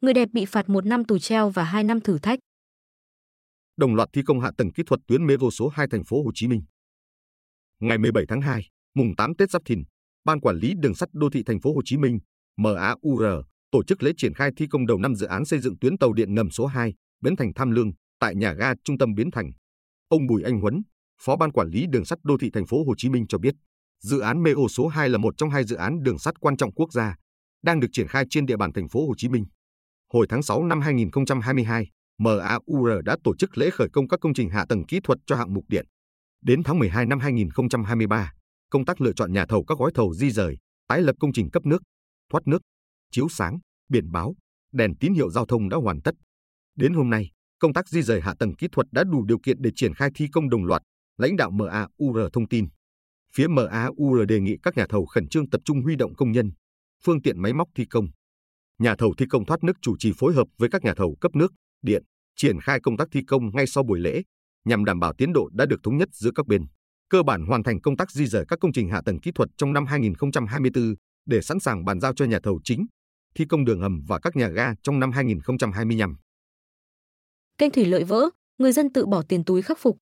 Người 0.00 0.14
đẹp 0.14 0.28
bị 0.32 0.44
phạt 0.44 0.68
một 0.68 0.86
năm 0.86 1.04
tù 1.04 1.18
treo 1.18 1.50
và 1.50 1.64
2 1.64 1.84
năm 1.84 2.00
thử 2.00 2.18
thách. 2.18 2.38
Đồng 3.76 3.94
loạt 3.94 4.08
thi 4.12 4.22
công 4.26 4.40
hạ 4.40 4.50
tầng 4.56 4.72
kỹ 4.72 4.82
thuật 4.86 5.00
tuyến 5.06 5.26
metro 5.26 5.50
số 5.50 5.68
2 5.68 5.86
thành 5.90 6.04
phố 6.04 6.22
Hồ 6.22 6.30
Chí 6.34 6.48
Minh. 6.48 6.62
Ngày 7.80 7.98
17 7.98 8.24
tháng 8.28 8.40
2, 8.40 8.68
mùng 8.94 9.16
8 9.16 9.34
Tết 9.34 9.50
Giáp 9.50 9.62
Thìn, 9.64 9.82
Ban 10.24 10.40
quản 10.40 10.56
lý 10.56 10.72
đường 10.78 10.94
sắt 10.94 11.08
đô 11.12 11.30
thị 11.30 11.42
thành 11.46 11.60
phố 11.60 11.74
Hồ 11.74 11.80
Chí 11.84 11.96
Minh, 11.96 12.18
MAUR, 12.56 13.22
tổ 13.70 13.84
chức 13.84 14.02
lễ 14.02 14.12
triển 14.16 14.34
khai 14.34 14.50
thi 14.56 14.66
công 14.70 14.86
đầu 14.86 14.98
năm 14.98 15.14
dự 15.14 15.26
án 15.26 15.44
xây 15.44 15.58
dựng 15.60 15.78
tuyến 15.78 15.98
tàu 15.98 16.12
điện 16.12 16.34
ngầm 16.34 16.50
số 16.50 16.66
2, 16.66 16.94
Bến 17.20 17.36
Thành 17.36 17.52
Tham 17.54 17.70
Lương 17.70 17.90
tại 18.20 18.34
nhà 18.34 18.52
ga 18.52 18.72
trung 18.84 18.98
tâm 18.98 19.14
Bến 19.14 19.30
Thành. 19.30 19.50
Ông 20.08 20.26
Bùi 20.26 20.42
Anh 20.42 20.60
Huấn, 20.60 20.82
Phó 21.22 21.36
Ban 21.36 21.52
quản 21.52 21.68
lý 21.68 21.86
đường 21.90 22.04
sắt 22.04 22.18
đô 22.22 22.38
thị 22.38 22.50
thành 22.52 22.66
phố 22.66 22.84
Hồ 22.84 22.94
Chí 22.96 23.08
Minh 23.08 23.26
cho 23.28 23.38
biết, 23.38 23.54
dự 24.02 24.20
án 24.20 24.42
MEO 24.42 24.68
số 24.70 24.88
2 24.88 25.08
là 25.08 25.18
một 25.18 25.34
trong 25.36 25.50
hai 25.50 25.64
dự 25.64 25.76
án 25.76 26.02
đường 26.02 26.18
sắt 26.18 26.40
quan 26.40 26.56
trọng 26.56 26.72
quốc 26.72 26.92
gia 26.92 27.16
đang 27.62 27.80
được 27.80 27.88
triển 27.92 28.08
khai 28.08 28.24
trên 28.30 28.46
địa 28.46 28.56
bàn 28.56 28.72
thành 28.72 28.88
phố 28.88 29.06
Hồ 29.06 29.14
Chí 29.16 29.28
Minh. 29.28 29.44
Hồi 30.12 30.26
tháng 30.28 30.42
6 30.42 30.64
năm 30.64 30.80
2022, 30.80 31.86
MAUR 32.18 32.90
đã 33.04 33.16
tổ 33.24 33.36
chức 33.36 33.58
lễ 33.58 33.70
khởi 33.70 33.88
công 33.92 34.08
các 34.08 34.20
công 34.20 34.34
trình 34.34 34.48
hạ 34.50 34.64
tầng 34.68 34.86
kỹ 34.86 35.00
thuật 35.04 35.18
cho 35.26 35.36
hạng 35.36 35.54
mục 35.54 35.64
điện. 35.68 35.86
Đến 36.42 36.62
tháng 36.62 36.78
12 36.78 37.06
năm 37.06 37.18
2023, 37.20 38.32
công 38.70 38.84
tác 38.84 39.00
lựa 39.00 39.12
chọn 39.12 39.32
nhà 39.32 39.46
thầu 39.46 39.64
các 39.64 39.78
gói 39.78 39.90
thầu 39.94 40.14
di 40.14 40.30
rời, 40.30 40.56
tái 40.88 41.02
lập 41.02 41.16
công 41.20 41.32
trình 41.32 41.50
cấp 41.50 41.66
nước, 41.66 41.82
thoát 42.30 42.46
nước, 42.46 42.62
chiếu 43.10 43.28
sáng, 43.28 43.58
biển 43.88 44.10
báo, 44.12 44.34
đèn 44.72 44.96
tín 45.00 45.14
hiệu 45.14 45.30
giao 45.30 45.46
thông 45.46 45.68
đã 45.68 45.76
hoàn 45.76 46.00
tất. 46.00 46.14
Đến 46.76 46.94
hôm 46.94 47.10
nay, 47.10 47.30
công 47.58 47.72
tác 47.72 47.88
di 47.88 48.02
rời 48.02 48.20
hạ 48.20 48.34
tầng 48.38 48.54
kỹ 48.54 48.66
thuật 48.72 48.86
đã 48.90 49.04
đủ 49.04 49.24
điều 49.24 49.38
kiện 49.38 49.62
để 49.62 49.70
triển 49.74 49.94
khai 49.94 50.10
thi 50.14 50.26
công 50.32 50.50
đồng 50.50 50.64
loạt, 50.64 50.82
lãnh 51.16 51.36
đạo 51.36 51.50
MAUR 51.50 52.18
thông 52.32 52.48
tin. 52.48 52.68
Phía 53.34 53.46
MAUR 53.48 54.28
đề 54.28 54.40
nghị 54.40 54.56
các 54.62 54.76
nhà 54.76 54.86
thầu 54.88 55.06
khẩn 55.06 55.28
trương 55.28 55.50
tập 55.50 55.60
trung 55.64 55.82
huy 55.82 55.96
động 55.96 56.14
công 56.14 56.32
nhân, 56.32 56.50
phương 57.04 57.22
tiện 57.22 57.42
máy 57.42 57.52
móc 57.52 57.68
thi 57.74 57.84
công. 57.84 58.08
Nhà 58.78 58.94
thầu 58.96 59.14
thi 59.18 59.26
công 59.30 59.44
thoát 59.44 59.64
nước 59.64 59.76
chủ 59.82 59.96
trì 59.98 60.12
phối 60.18 60.34
hợp 60.34 60.46
với 60.58 60.68
các 60.68 60.84
nhà 60.84 60.94
thầu 60.94 61.16
cấp 61.20 61.34
nước, 61.34 61.52
điện, 61.82 62.02
triển 62.36 62.60
khai 62.60 62.80
công 62.80 62.96
tác 62.96 63.08
thi 63.12 63.20
công 63.26 63.50
ngay 63.54 63.66
sau 63.66 63.84
buổi 63.84 64.00
lễ, 64.00 64.22
nhằm 64.64 64.84
đảm 64.84 65.00
bảo 65.00 65.12
tiến 65.12 65.32
độ 65.32 65.48
đã 65.52 65.66
được 65.66 65.82
thống 65.82 65.96
nhất 65.96 66.08
giữa 66.12 66.30
các 66.34 66.46
bên. 66.46 66.66
Cơ 67.08 67.22
bản 67.22 67.46
hoàn 67.46 67.62
thành 67.62 67.80
công 67.80 67.96
tác 67.96 68.10
di 68.10 68.26
rời 68.26 68.44
các 68.48 68.58
công 68.60 68.72
trình 68.72 68.88
hạ 68.88 69.00
tầng 69.04 69.20
kỹ 69.20 69.30
thuật 69.34 69.48
trong 69.56 69.72
năm 69.72 69.86
2024 69.86 70.94
để 71.26 71.40
sẵn 71.40 71.60
sàng 71.60 71.84
bàn 71.84 72.00
giao 72.00 72.14
cho 72.14 72.24
nhà 72.24 72.38
thầu 72.42 72.60
chính, 72.64 72.86
thi 73.34 73.44
công 73.48 73.64
đường 73.64 73.80
hầm 73.80 74.00
và 74.08 74.18
các 74.18 74.36
nhà 74.36 74.48
ga 74.48 74.74
trong 74.82 75.00
năm 75.00 75.12
2025. 75.12 76.16
Kênh 77.58 77.70
thủy 77.70 77.84
lợi 77.84 78.04
vỡ, 78.04 78.28
người 78.58 78.72
dân 78.72 78.92
tự 78.92 79.06
bỏ 79.06 79.22
tiền 79.22 79.44
túi 79.44 79.62
khắc 79.62 79.78
phục. 79.78 79.98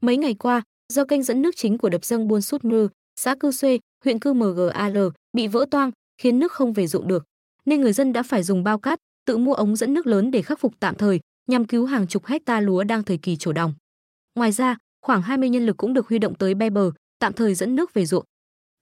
Mấy 0.00 0.16
ngày 0.16 0.34
qua, 0.34 0.62
do 0.92 1.04
kênh 1.04 1.22
dẫn 1.22 1.42
nước 1.42 1.56
chính 1.56 1.78
của 1.78 1.88
đập 1.88 2.04
dâng 2.04 2.28
Buôn 2.28 2.42
Sút 2.42 2.64
Nư, 2.64 2.88
xã 3.20 3.36
Cư 3.40 3.50
Xuê, 3.50 3.78
huyện 4.04 4.18
Cư 4.18 4.32
MGAL 4.32 4.98
bị 5.32 5.46
vỡ 5.46 5.66
toang, 5.70 5.90
khiến 6.22 6.38
nước 6.38 6.52
không 6.52 6.72
về 6.72 6.86
ruộng 6.86 7.08
được, 7.08 7.24
nên 7.64 7.80
người 7.80 7.92
dân 7.92 8.12
đã 8.12 8.22
phải 8.22 8.42
dùng 8.42 8.64
bao 8.64 8.78
cát, 8.78 8.98
tự 9.26 9.38
mua 9.38 9.52
ống 9.54 9.76
dẫn 9.76 9.94
nước 9.94 10.06
lớn 10.06 10.30
để 10.30 10.42
khắc 10.42 10.60
phục 10.60 10.74
tạm 10.80 10.94
thời, 10.94 11.20
nhằm 11.46 11.64
cứu 11.64 11.86
hàng 11.86 12.06
chục 12.06 12.26
hecta 12.26 12.60
lúa 12.60 12.84
đang 12.84 13.02
thời 13.02 13.18
kỳ 13.18 13.36
trổ 13.36 13.52
đồng. 13.52 13.74
Ngoài 14.34 14.52
ra, 14.52 14.76
khoảng 15.02 15.22
20 15.22 15.48
nhân 15.48 15.66
lực 15.66 15.76
cũng 15.76 15.92
được 15.92 16.08
huy 16.08 16.18
động 16.18 16.34
tới 16.34 16.54
be 16.54 16.70
bờ, 16.70 16.90
tạm 17.18 17.32
thời 17.32 17.54
dẫn 17.54 17.76
nước 17.76 17.94
về 17.94 18.06
ruộng. 18.06 18.24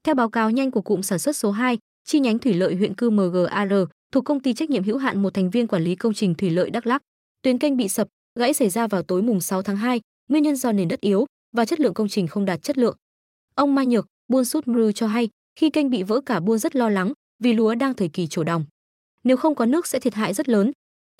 Theo 0.04 0.14
báo 0.14 0.30
cáo 0.30 0.50
nhanh 0.50 0.70
của 0.70 0.82
cụm 0.82 1.00
sản 1.00 1.18
xuất 1.18 1.36
số 1.36 1.50
2, 1.50 1.78
chi 2.04 2.20
nhánh 2.20 2.38
thủy 2.38 2.54
lợi 2.54 2.74
huyện 2.74 2.94
Cư 2.94 3.10
MGAR 3.10 3.72
thuộc 4.12 4.24
công 4.24 4.40
ty 4.40 4.54
trách 4.54 4.70
nhiệm 4.70 4.84
hữu 4.84 4.98
hạn 4.98 5.22
một 5.22 5.34
thành 5.34 5.50
viên 5.50 5.66
quản 5.66 5.84
lý 5.84 5.94
công 5.94 6.14
trình 6.14 6.34
thủy 6.34 6.50
lợi 6.50 6.70
Đắk 6.70 6.86
Lắk, 6.86 7.02
tuyến 7.42 7.58
kênh 7.58 7.76
bị 7.76 7.88
sập, 7.88 8.08
gãy 8.38 8.54
xảy 8.54 8.70
ra 8.70 8.86
vào 8.86 9.02
tối 9.02 9.22
mùng 9.22 9.40
6 9.40 9.62
tháng 9.62 9.76
2, 9.76 10.00
nguyên 10.28 10.42
nhân 10.42 10.56
do 10.56 10.72
nền 10.72 10.88
đất 10.88 11.00
yếu 11.00 11.26
và 11.56 11.64
chất 11.64 11.80
lượng 11.80 11.94
công 11.94 12.08
trình 12.08 12.26
không 12.26 12.44
đạt 12.44 12.62
chất 12.62 12.78
lượng. 12.78 12.96
Ông 13.54 13.74
Mai 13.74 13.86
Nhược, 13.86 14.06
buôn 14.28 14.44
sút 14.44 14.68
Mru 14.68 14.92
cho 14.92 15.06
hay, 15.06 15.28
khi 15.58 15.70
kênh 15.70 15.90
bị 15.90 16.02
vỡ 16.02 16.20
cả 16.26 16.40
buôn 16.40 16.58
rất 16.58 16.76
lo 16.76 16.88
lắng 16.88 17.12
vì 17.42 17.52
lúa 17.52 17.74
đang 17.74 17.94
thời 17.94 18.08
kỳ 18.08 18.26
trổ 18.26 18.44
đồng. 18.44 18.64
Nếu 19.24 19.36
không 19.36 19.54
có 19.54 19.66
nước 19.66 19.86
sẽ 19.86 20.00
thiệt 20.00 20.14
hại 20.14 20.34
rất 20.34 20.48
lớn. 20.48 20.72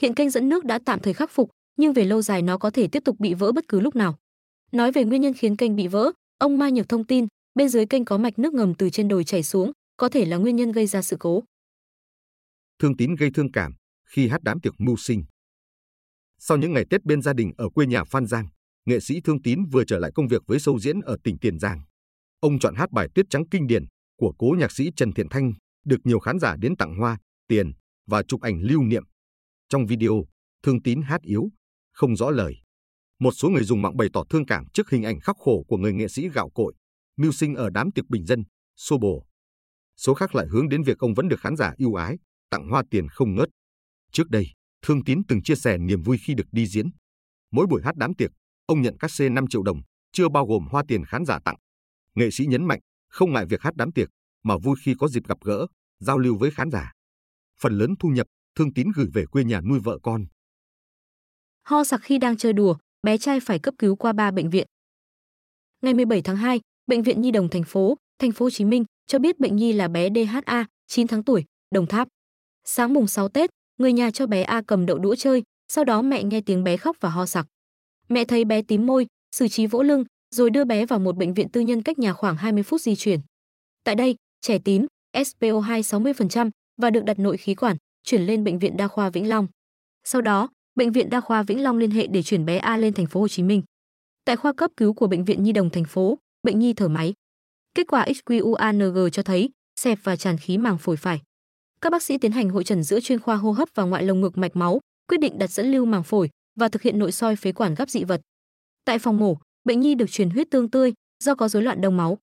Hiện 0.03 0.15
kênh 0.15 0.31
dẫn 0.31 0.49
nước 0.49 0.65
đã 0.65 0.79
tạm 0.85 1.01
thời 1.01 1.15
khắc 1.15 1.31
phục, 1.31 1.51
nhưng 1.77 1.93
về 1.93 2.05
lâu 2.05 2.23
dài 2.23 2.43
nó 2.43 2.59
có 2.59 2.71
thể 2.71 2.89
tiếp 2.89 3.03
tục 3.05 3.21
bị 3.21 3.35
vỡ 3.35 3.53
bất 3.53 3.69
cứ 3.69 3.81
lúc 3.81 3.97
nào. 3.97 4.19
Nói 4.73 4.93
về 4.93 5.05
nguyên 5.05 5.21
nhân 5.21 5.35
khiến 5.35 5.57
kênh 5.57 5.77
bị 5.77 5.87
vỡ, 5.89 6.11
ông 6.39 6.59
Mai 6.59 6.73
Nhược 6.73 6.89
thông 6.89 7.05
tin, 7.05 7.27
bên 7.55 7.69
dưới 7.69 7.87
kênh 7.87 8.05
có 8.05 8.19
mạch 8.19 8.39
nước 8.39 8.55
ngầm 8.55 8.75
từ 8.75 8.91
trên 8.91 9.09
đồi 9.09 9.25
chảy 9.25 9.43
xuống, 9.43 9.73
có 9.97 10.09
thể 10.09 10.25
là 10.25 10.37
nguyên 10.37 10.57
nhân 10.57 10.73
gây 10.73 10.87
ra 10.87 11.03
sự 11.03 11.17
cố. 11.21 11.43
Thương 12.79 12.97
tín 12.97 13.15
gây 13.15 13.31
thương 13.35 13.53
cảm 13.53 13.75
khi 14.05 14.29
hát 14.29 14.43
đám 14.43 14.61
tiệc 14.61 14.75
mưu 14.79 14.97
sinh. 14.97 15.25
Sau 16.39 16.57
những 16.57 16.73
ngày 16.73 16.85
Tết 16.91 17.05
bên 17.05 17.23
gia 17.23 17.33
đình 17.33 17.53
ở 17.57 17.69
quê 17.69 17.87
nhà 17.87 18.05
Phan 18.05 18.27
Giang, 18.27 18.47
nghệ 18.87 19.01
sĩ 19.01 19.21
Thương 19.21 19.43
Tín 19.43 19.65
vừa 19.73 19.85
trở 19.85 19.99
lại 19.99 20.11
công 20.15 20.29
việc 20.29 20.43
với 20.47 20.59
show 20.59 20.79
diễn 20.79 21.01
ở 21.01 21.17
tỉnh 21.25 21.39
Tiền 21.39 21.59
Giang. 21.59 21.81
Ông 22.41 22.59
chọn 22.59 22.75
hát 22.75 22.91
bài 22.93 23.09
Tuyết 23.15 23.27
Trắng 23.31 23.49
kinh 23.51 23.67
điển 23.67 23.85
của 24.17 24.33
cố 24.39 24.55
nhạc 24.59 24.73
sĩ 24.73 24.91
Trần 24.97 25.13
Thiện 25.13 25.29
Thanh, 25.29 25.53
được 25.85 25.97
nhiều 26.05 26.19
khán 26.19 26.39
giả 26.39 26.57
đến 26.57 26.77
tặng 26.77 26.99
hoa, 26.99 27.19
tiền 27.49 27.73
và 28.07 28.23
chụp 28.23 28.41
ảnh 28.41 28.61
lưu 28.61 28.83
niệm. 28.83 29.05
Trong 29.75 29.87
video, 29.87 30.25
Thương 30.63 30.83
Tín 30.83 31.03
hát 31.03 31.23
yếu, 31.23 31.49
không 31.93 32.17
rõ 32.17 32.31
lời. 32.31 32.57
Một 33.19 33.31
số 33.31 33.49
người 33.49 33.65
dùng 33.65 33.83
mạng 33.83 33.97
bày 33.97 34.09
tỏ 34.13 34.25
thương 34.31 34.47
cảm 34.47 34.65
trước 34.75 34.91
hình 34.91 35.03
ảnh 35.03 35.21
khắc 35.21 35.37
khổ 35.39 35.65
của 35.69 35.77
người 35.77 35.93
nghệ 35.93 36.09
sĩ 36.09 36.29
gạo 36.29 36.51
cội, 36.55 36.75
mưu 37.17 37.33
sinh 37.33 37.55
ở 37.55 37.71
đám 37.71 37.93
tiệc 37.93 38.09
bình 38.09 38.27
dân, 38.27 38.45
xô 38.77 38.99
bồ. 38.99 39.27
Số 39.97 40.15
khác 40.15 40.35
lại 40.35 40.47
hướng 40.51 40.69
đến 40.69 40.83
việc 40.83 40.99
ông 40.99 41.15
vẫn 41.15 41.29
được 41.29 41.41
khán 41.41 41.57
giả 41.57 41.73
yêu 41.77 41.95
ái, 41.95 42.19
tặng 42.51 42.69
hoa 42.69 42.83
tiền 42.91 43.09
không 43.09 43.35
ngớt. 43.35 43.49
Trước 44.13 44.29
đây, 44.29 44.47
Thương 44.83 45.05
Tín 45.05 45.23
từng 45.29 45.43
chia 45.43 45.55
sẻ 45.55 45.79
niềm 45.79 46.03
vui 46.03 46.19
khi 46.27 46.35
được 46.35 46.47
đi 46.53 46.67
diễn. 46.67 46.87
Mỗi 47.53 47.67
buổi 47.67 47.83
hát 47.85 47.97
đám 47.97 48.15
tiệc, 48.15 48.31
ông 48.67 48.83
nhận 48.83 48.97
các 48.99 49.11
C 49.19 49.33
5 49.33 49.47
triệu 49.47 49.63
đồng, 49.63 49.81
chưa 50.13 50.29
bao 50.29 50.47
gồm 50.47 50.67
hoa 50.71 50.83
tiền 50.89 51.05
khán 51.05 51.25
giả 51.25 51.39
tặng. 51.45 51.57
Nghệ 52.15 52.31
sĩ 52.31 52.47
nhấn 52.47 52.65
mạnh, 52.65 52.81
không 53.09 53.33
ngại 53.33 53.47
việc 53.47 53.61
hát 53.61 53.77
đám 53.77 53.93
tiệc, 53.93 54.09
mà 54.43 54.57
vui 54.59 54.77
khi 54.85 54.95
có 54.99 55.09
dịp 55.09 55.27
gặp 55.29 55.39
gỡ, 55.45 55.67
giao 55.99 56.19
lưu 56.19 56.37
với 56.39 56.51
khán 56.51 56.71
giả. 56.71 56.93
Phần 57.61 57.79
lớn 57.79 57.95
thu 58.01 58.09
nhập, 58.09 58.27
Thương 58.59 58.75
Tín 58.75 58.89
gửi 58.97 59.07
về 59.13 59.27
quê 59.27 59.45
nhà 59.45 59.61
nuôi 59.61 59.79
vợ 59.79 59.99
con. 60.03 60.27
Ho 61.63 61.85
sặc 61.85 62.01
khi 62.03 62.19
đang 62.19 62.37
chơi 62.37 62.53
đùa, 62.53 62.77
bé 63.03 63.19
trai 63.19 63.41
phải 63.41 63.59
cấp 63.59 63.75
cứu 63.79 63.97
qua 63.97 64.13
ba 64.13 64.31
bệnh 64.31 64.51
viện. 64.51 64.67
Ngày 65.83 65.95
17 65.95 66.23
tháng 66.23 66.37
2, 66.37 66.61
Bệnh 66.87 67.03
viện 67.03 67.21
Nhi 67.21 67.31
đồng 67.31 67.49
thành 67.49 67.65
phố, 67.65 67.97
thành 68.19 68.33
phố 68.33 68.45
Hồ 68.45 68.51
Chí 68.51 68.65
Minh 68.65 68.85
cho 69.07 69.19
biết 69.19 69.41
bệnh 69.41 69.57
nhi 69.57 69.73
là 69.73 69.89
bé 69.89 70.09
DHA, 70.11 70.67
9 70.87 71.07
tháng 71.07 71.23
tuổi, 71.23 71.45
Đồng 71.71 71.87
Tháp. 71.87 72.09
Sáng 72.65 72.95
mùng 72.95 73.07
6 73.07 73.29
Tết, 73.29 73.51
người 73.79 73.93
nhà 73.93 74.11
cho 74.11 74.27
bé 74.27 74.43
A 74.43 74.63
cầm 74.67 74.87
đậu 74.87 74.99
đũa 74.99 75.15
chơi, 75.15 75.43
sau 75.69 75.85
đó 75.85 76.03
mẹ 76.03 76.23
nghe 76.23 76.41
tiếng 76.41 76.65
bé 76.65 76.77
khóc 76.77 76.97
và 77.01 77.11
ho 77.11 77.27
sặc. 77.27 77.47
Mẹ 78.09 78.25
thấy 78.25 78.45
bé 78.45 78.63
tím 78.63 78.87
môi, 78.87 79.07
xử 79.37 79.49
trí 79.49 79.67
vỗ 79.67 79.83
lưng, 79.83 80.05
rồi 80.35 80.51
đưa 80.51 80.65
bé 80.65 80.87
vào 80.87 80.99
một 80.99 81.17
bệnh 81.17 81.35
viện 81.35 81.49
tư 81.49 81.61
nhân 81.61 81.83
cách 81.83 81.99
nhà 81.99 82.13
khoảng 82.13 82.37
20 82.37 82.63
phút 82.63 82.81
di 82.81 82.97
chuyển. 82.97 83.21
Tại 83.85 83.95
đây, 83.95 84.17
trẻ 84.41 84.59
tím, 84.59 84.87
SPO2 85.13 85.81
60% 85.81 86.51
và 86.83 86.91
được 86.91 87.05
đặt 87.05 87.19
nội 87.19 87.37
khí 87.37 87.55
quản, 87.55 87.77
chuyển 88.05 88.23
lên 88.23 88.45
bệnh 88.45 88.59
viện 88.59 88.77
đa 88.77 88.89
khoa 88.89 89.11
Vĩnh 89.11 89.29
Long. 89.29 89.47
Sau 90.05 90.21
đó, 90.21 90.49
bệnh 90.75 90.93
viện 90.93 91.11
đa 91.11 91.21
khoa 91.21 91.43
Vĩnh 91.43 91.63
Long 91.63 91.79
liên 91.79 91.91
hệ 91.91 92.07
để 92.07 92.23
chuyển 92.23 92.45
bé 92.45 92.57
A 92.57 92.77
lên 92.77 92.95
thành 92.95 93.07
phố 93.07 93.21
Hồ 93.21 93.29
Chí 93.29 93.43
Minh. 93.43 93.63
Tại 94.25 94.37
khoa 94.37 94.53
cấp 94.53 94.71
cứu 94.77 94.95
của 94.95 95.07
bệnh 95.07 95.25
viện 95.25 95.43
Nhi 95.43 95.53
đồng 95.53 95.71
thành 95.71 95.85
phố, 95.85 96.19
bệnh 96.43 96.59
nhi 96.59 96.73
thở 96.73 96.89
máy. 96.89 97.15
Kết 97.75 97.87
quả 97.89 98.07
HQUANG 98.07 99.09
cho 99.09 99.23
thấy 99.23 99.51
xẹp 99.81 99.99
và 100.03 100.17
tràn 100.17 100.39
khí 100.39 100.59
màng 100.59 100.79
phổi 100.79 100.97
phải. 100.97 101.23
Các 101.81 101.91
bác 101.91 102.03
sĩ 102.03 102.19
tiến 102.19 102.33
hành 102.33 102.51
hội 102.51 102.65
trần 102.65 102.83
giữa 102.83 103.01
chuyên 103.01 103.19
khoa 103.21 103.37
hô 103.37 103.53
hấp 103.53 103.69
và 103.75 103.85
ngoại 103.85 104.03
lồng 104.05 104.21
ngực 104.21 104.39
mạch 104.39 104.57
máu, 104.57 104.81
quyết 105.09 105.21
định 105.21 105.39
đặt 105.39 105.51
dẫn 105.51 105.73
lưu 105.73 105.85
màng 105.85 106.03
phổi 106.05 106.31
và 106.57 106.69
thực 106.69 106.83
hiện 106.83 106.99
nội 106.99 107.13
soi 107.13 107.37
phế 107.37 107.53
quản 107.53 107.75
gấp 107.75 107.91
dị 107.91 108.05
vật. 108.05 108.21
Tại 108.85 108.99
phòng 108.99 109.19
mổ, 109.19 109.39
bệnh 109.65 109.81
nhi 109.81 109.95
được 109.95 110.11
truyền 110.11 110.31
huyết 110.31 110.51
tương 110.51 110.71
tươi 110.71 110.93
do 111.25 111.35
có 111.35 111.49
rối 111.49 111.63
loạn 111.63 111.81
đông 111.81 111.97
máu. 111.97 112.19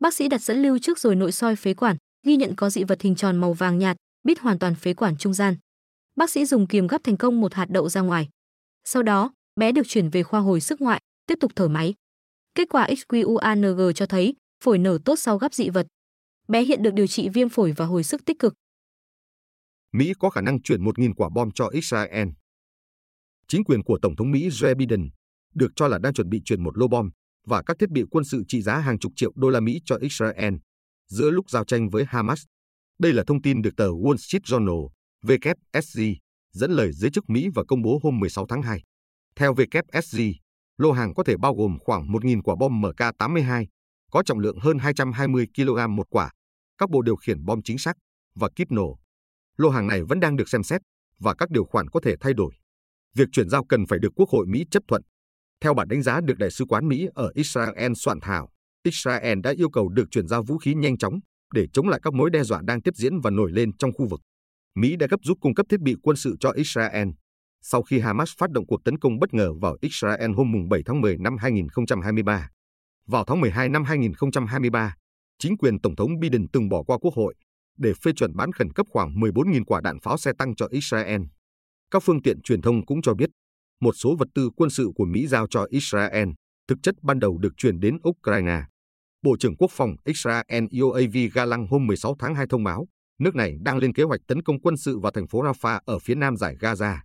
Bác 0.00 0.14
sĩ 0.14 0.28
đặt 0.28 0.42
dẫn 0.42 0.62
lưu 0.62 0.78
trước 0.78 0.98
rồi 0.98 1.16
nội 1.16 1.32
soi 1.32 1.56
phế 1.56 1.74
quản, 1.74 1.96
ghi 2.26 2.36
nhận 2.36 2.54
có 2.56 2.70
dị 2.70 2.84
vật 2.84 3.02
hình 3.02 3.14
tròn 3.14 3.36
màu 3.36 3.52
vàng 3.52 3.78
nhạt, 3.78 3.96
bít 4.26 4.38
hoàn 4.38 4.58
toàn 4.58 4.74
phế 4.74 4.94
quản 4.94 5.16
trung 5.16 5.34
gian. 5.34 5.56
Bác 6.16 6.30
sĩ 6.30 6.44
dùng 6.44 6.66
kiềm 6.66 6.86
gắp 6.86 7.04
thành 7.04 7.16
công 7.16 7.40
một 7.40 7.54
hạt 7.54 7.66
đậu 7.70 7.88
ra 7.88 8.00
ngoài. 8.00 8.28
Sau 8.84 9.02
đó, 9.02 9.32
bé 9.56 9.72
được 9.72 9.88
chuyển 9.88 10.10
về 10.10 10.22
khoa 10.22 10.40
hồi 10.40 10.60
sức 10.60 10.80
ngoại, 10.80 11.00
tiếp 11.26 11.34
tục 11.40 11.52
thở 11.56 11.68
máy. 11.68 11.94
Kết 12.54 12.68
quả 12.70 12.88
XQUANG 12.88 13.92
cho 13.92 14.06
thấy 14.06 14.34
phổi 14.64 14.78
nở 14.78 14.98
tốt 15.04 15.16
sau 15.16 15.38
gắp 15.38 15.54
dị 15.54 15.70
vật. 15.70 15.86
Bé 16.48 16.62
hiện 16.62 16.82
được 16.82 16.94
điều 16.94 17.06
trị 17.06 17.28
viêm 17.28 17.48
phổi 17.48 17.72
và 17.72 17.84
hồi 17.84 18.04
sức 18.04 18.24
tích 18.24 18.38
cực. 18.38 18.54
Mỹ 19.92 20.12
có 20.18 20.30
khả 20.30 20.40
năng 20.40 20.62
chuyển 20.62 20.84
1.000 20.84 21.12
quả 21.16 21.28
bom 21.34 21.50
cho 21.50 21.68
Israel. 21.68 22.28
Chính 23.48 23.64
quyền 23.64 23.82
của 23.82 23.98
Tổng 24.02 24.16
thống 24.16 24.30
Mỹ 24.30 24.48
Joe 24.48 24.76
Biden 24.76 25.08
được 25.54 25.72
cho 25.76 25.88
là 25.88 25.98
đang 25.98 26.14
chuẩn 26.14 26.28
bị 26.28 26.40
chuyển 26.44 26.62
một 26.62 26.78
lô 26.78 26.88
bom 26.88 27.10
và 27.46 27.62
các 27.62 27.78
thiết 27.78 27.90
bị 27.90 28.04
quân 28.10 28.24
sự 28.24 28.42
trị 28.48 28.62
giá 28.62 28.78
hàng 28.78 28.98
chục 28.98 29.12
triệu 29.16 29.32
đô 29.34 29.50
la 29.50 29.60
Mỹ 29.60 29.80
cho 29.84 29.96
Israel 29.96 30.54
giữa 31.06 31.30
lúc 31.30 31.50
giao 31.50 31.64
tranh 31.64 31.88
với 31.88 32.04
Hamas. 32.08 32.44
Đây 32.98 33.12
là 33.12 33.22
thông 33.26 33.42
tin 33.42 33.62
được 33.62 33.76
tờ 33.76 33.88
Wall 33.88 34.16
Street 34.16 34.42
Journal, 34.42 34.88
WSG, 35.22 36.14
dẫn 36.52 36.70
lời 36.70 36.92
giới 36.92 37.10
chức 37.10 37.30
Mỹ 37.30 37.48
và 37.54 37.62
công 37.68 37.82
bố 37.82 38.00
hôm 38.02 38.20
16 38.20 38.46
tháng 38.48 38.62
2. 38.62 38.82
Theo 39.36 39.54
WSG, 39.54 40.32
Lô 40.78 40.92
hàng 40.92 41.14
có 41.14 41.24
thể 41.24 41.36
bao 41.36 41.54
gồm 41.54 41.78
khoảng 41.80 42.06
1.000 42.12 42.42
quả 42.42 42.54
bom 42.60 42.82
MK82, 42.82 43.66
có 44.10 44.22
trọng 44.22 44.38
lượng 44.38 44.58
hơn 44.58 44.78
220 44.78 45.46
kg 45.56 45.96
một 45.96 46.06
quả, 46.10 46.30
các 46.78 46.90
bộ 46.90 47.02
điều 47.02 47.16
khiển 47.16 47.44
bom 47.44 47.62
chính 47.62 47.78
xác 47.78 47.96
và 48.34 48.48
kíp 48.56 48.72
nổ. 48.72 48.98
Lô 49.56 49.70
hàng 49.70 49.86
này 49.86 50.02
vẫn 50.02 50.20
đang 50.20 50.36
được 50.36 50.48
xem 50.48 50.62
xét 50.62 50.80
và 51.18 51.34
các 51.34 51.50
điều 51.50 51.64
khoản 51.64 51.88
có 51.88 52.00
thể 52.00 52.14
thay 52.20 52.34
đổi. 52.34 52.54
Việc 53.14 53.28
chuyển 53.32 53.48
giao 53.48 53.64
cần 53.64 53.86
phải 53.86 53.98
được 53.98 54.12
Quốc 54.16 54.28
hội 54.28 54.46
Mỹ 54.46 54.64
chấp 54.70 54.82
thuận. 54.88 55.02
Theo 55.60 55.74
bản 55.74 55.88
đánh 55.88 56.02
giá 56.02 56.20
được 56.20 56.38
Đại 56.38 56.50
sứ 56.50 56.64
quán 56.64 56.88
Mỹ 56.88 57.08
ở 57.14 57.30
Israel 57.34 57.92
soạn 57.96 58.20
thảo, 58.20 58.48
Israel 58.82 59.38
đã 59.42 59.52
yêu 59.56 59.70
cầu 59.70 59.88
được 59.88 60.04
chuyển 60.10 60.28
giao 60.28 60.42
vũ 60.42 60.58
khí 60.58 60.74
nhanh 60.74 60.98
chóng 60.98 61.20
để 61.54 61.66
chống 61.72 61.88
lại 61.88 62.00
các 62.02 62.14
mối 62.14 62.30
đe 62.30 62.42
dọa 62.42 62.60
đang 62.64 62.82
tiếp 62.82 62.94
diễn 62.96 63.20
và 63.20 63.30
nổi 63.30 63.52
lên 63.52 63.76
trong 63.76 63.92
khu 63.92 64.08
vực. 64.08 64.20
Mỹ 64.74 64.96
đã 64.96 65.06
gấp 65.10 65.20
rút 65.22 65.40
cung 65.40 65.54
cấp 65.54 65.66
thiết 65.68 65.80
bị 65.80 65.94
quân 66.02 66.16
sự 66.16 66.36
cho 66.40 66.50
Israel 66.50 67.08
sau 67.68 67.82
khi 67.82 68.00
Hamas 68.00 68.30
phát 68.38 68.50
động 68.50 68.66
cuộc 68.66 68.84
tấn 68.84 68.98
công 68.98 69.18
bất 69.18 69.34
ngờ 69.34 69.54
vào 69.60 69.76
Israel 69.80 70.30
hôm 70.36 70.68
7 70.70 70.82
tháng 70.86 71.00
10 71.00 71.16
năm 71.18 71.36
2023. 71.36 72.48
Vào 73.06 73.24
tháng 73.24 73.40
12 73.40 73.68
năm 73.68 73.84
2023, 73.84 74.94
chính 75.38 75.56
quyền 75.56 75.80
Tổng 75.80 75.96
thống 75.96 76.18
Biden 76.20 76.46
từng 76.52 76.68
bỏ 76.68 76.82
qua 76.82 76.98
Quốc 76.98 77.14
hội 77.14 77.34
để 77.78 77.92
phê 78.04 78.12
chuẩn 78.16 78.36
bán 78.36 78.52
khẩn 78.52 78.72
cấp 78.72 78.86
khoảng 78.90 79.10
14.000 79.14 79.64
quả 79.64 79.80
đạn 79.80 80.00
pháo 80.00 80.16
xe 80.18 80.32
tăng 80.38 80.54
cho 80.54 80.66
Israel. 80.70 81.22
Các 81.90 82.02
phương 82.02 82.22
tiện 82.22 82.42
truyền 82.42 82.62
thông 82.62 82.86
cũng 82.86 83.02
cho 83.02 83.14
biết, 83.14 83.30
một 83.80 83.92
số 83.92 84.16
vật 84.16 84.28
tư 84.34 84.50
quân 84.56 84.70
sự 84.70 84.90
của 84.94 85.04
Mỹ 85.04 85.26
giao 85.26 85.46
cho 85.50 85.66
Israel 85.70 86.28
thực 86.68 86.78
chất 86.82 86.94
ban 87.02 87.18
đầu 87.18 87.38
được 87.38 87.52
chuyển 87.56 87.80
đến 87.80 87.98
Ukraine. 88.08 88.62
Bộ 89.22 89.36
trưởng 89.40 89.56
Quốc 89.56 89.70
phòng 89.70 89.96
Israel 90.04 90.64
Yoav 90.80 91.16
Galang 91.34 91.66
hôm 91.70 91.86
16 91.86 92.16
tháng 92.18 92.34
2 92.34 92.46
thông 92.50 92.64
báo, 92.64 92.86
nước 93.18 93.34
này 93.34 93.56
đang 93.60 93.78
lên 93.78 93.92
kế 93.92 94.02
hoạch 94.02 94.20
tấn 94.26 94.42
công 94.42 94.60
quân 94.60 94.76
sự 94.76 94.98
vào 94.98 95.12
thành 95.12 95.26
phố 95.26 95.42
Rafah 95.42 95.80
ở 95.84 95.98
phía 95.98 96.14
nam 96.14 96.36
giải 96.36 96.56
Gaza. 96.60 96.96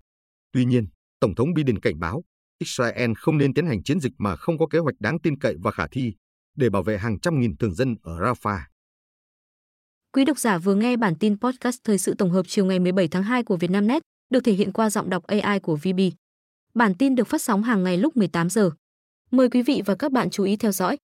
Tuy 0.51 0.65
nhiên, 0.65 0.87
Tổng 1.19 1.35
thống 1.35 1.53
Biden 1.53 1.79
cảnh 1.79 1.99
báo 1.99 2.23
Israel 2.59 3.11
không 3.17 3.37
nên 3.37 3.53
tiến 3.53 3.65
hành 3.65 3.83
chiến 3.83 3.99
dịch 3.99 4.13
mà 4.17 4.35
không 4.35 4.57
có 4.57 4.67
kế 4.67 4.79
hoạch 4.79 4.95
đáng 4.99 5.19
tin 5.19 5.39
cậy 5.39 5.55
và 5.63 5.71
khả 5.71 5.87
thi 5.91 6.13
để 6.55 6.69
bảo 6.69 6.83
vệ 6.83 6.97
hàng 6.97 7.19
trăm 7.19 7.39
nghìn 7.39 7.57
thường 7.57 7.75
dân 7.75 7.95
ở 8.03 8.19
Rafah. 8.19 8.59
Quý 10.13 10.25
độc 10.25 10.39
giả 10.39 10.57
vừa 10.57 10.75
nghe 10.75 10.97
bản 10.97 11.15
tin 11.19 11.39
podcast 11.39 11.79
thời 11.83 11.97
sự 11.97 12.13
tổng 12.17 12.31
hợp 12.31 12.45
chiều 12.47 12.65
ngày 12.65 12.79
17 12.79 13.07
tháng 13.07 13.23
2 13.23 13.43
của 13.43 13.57
Vietnamnet, 13.57 14.01
được 14.29 14.39
thể 14.43 14.53
hiện 14.53 14.71
qua 14.71 14.89
giọng 14.89 15.09
đọc 15.09 15.23
AI 15.23 15.59
của 15.59 15.75
VB. 15.75 15.99
Bản 16.73 16.93
tin 16.93 17.15
được 17.15 17.27
phát 17.27 17.41
sóng 17.41 17.63
hàng 17.63 17.83
ngày 17.83 17.97
lúc 17.97 18.17
18 18.17 18.49
giờ. 18.49 18.71
Mời 19.31 19.49
quý 19.49 19.61
vị 19.61 19.81
và 19.85 19.95
các 19.95 20.11
bạn 20.11 20.29
chú 20.29 20.43
ý 20.43 20.55
theo 20.55 20.71
dõi. 20.71 20.97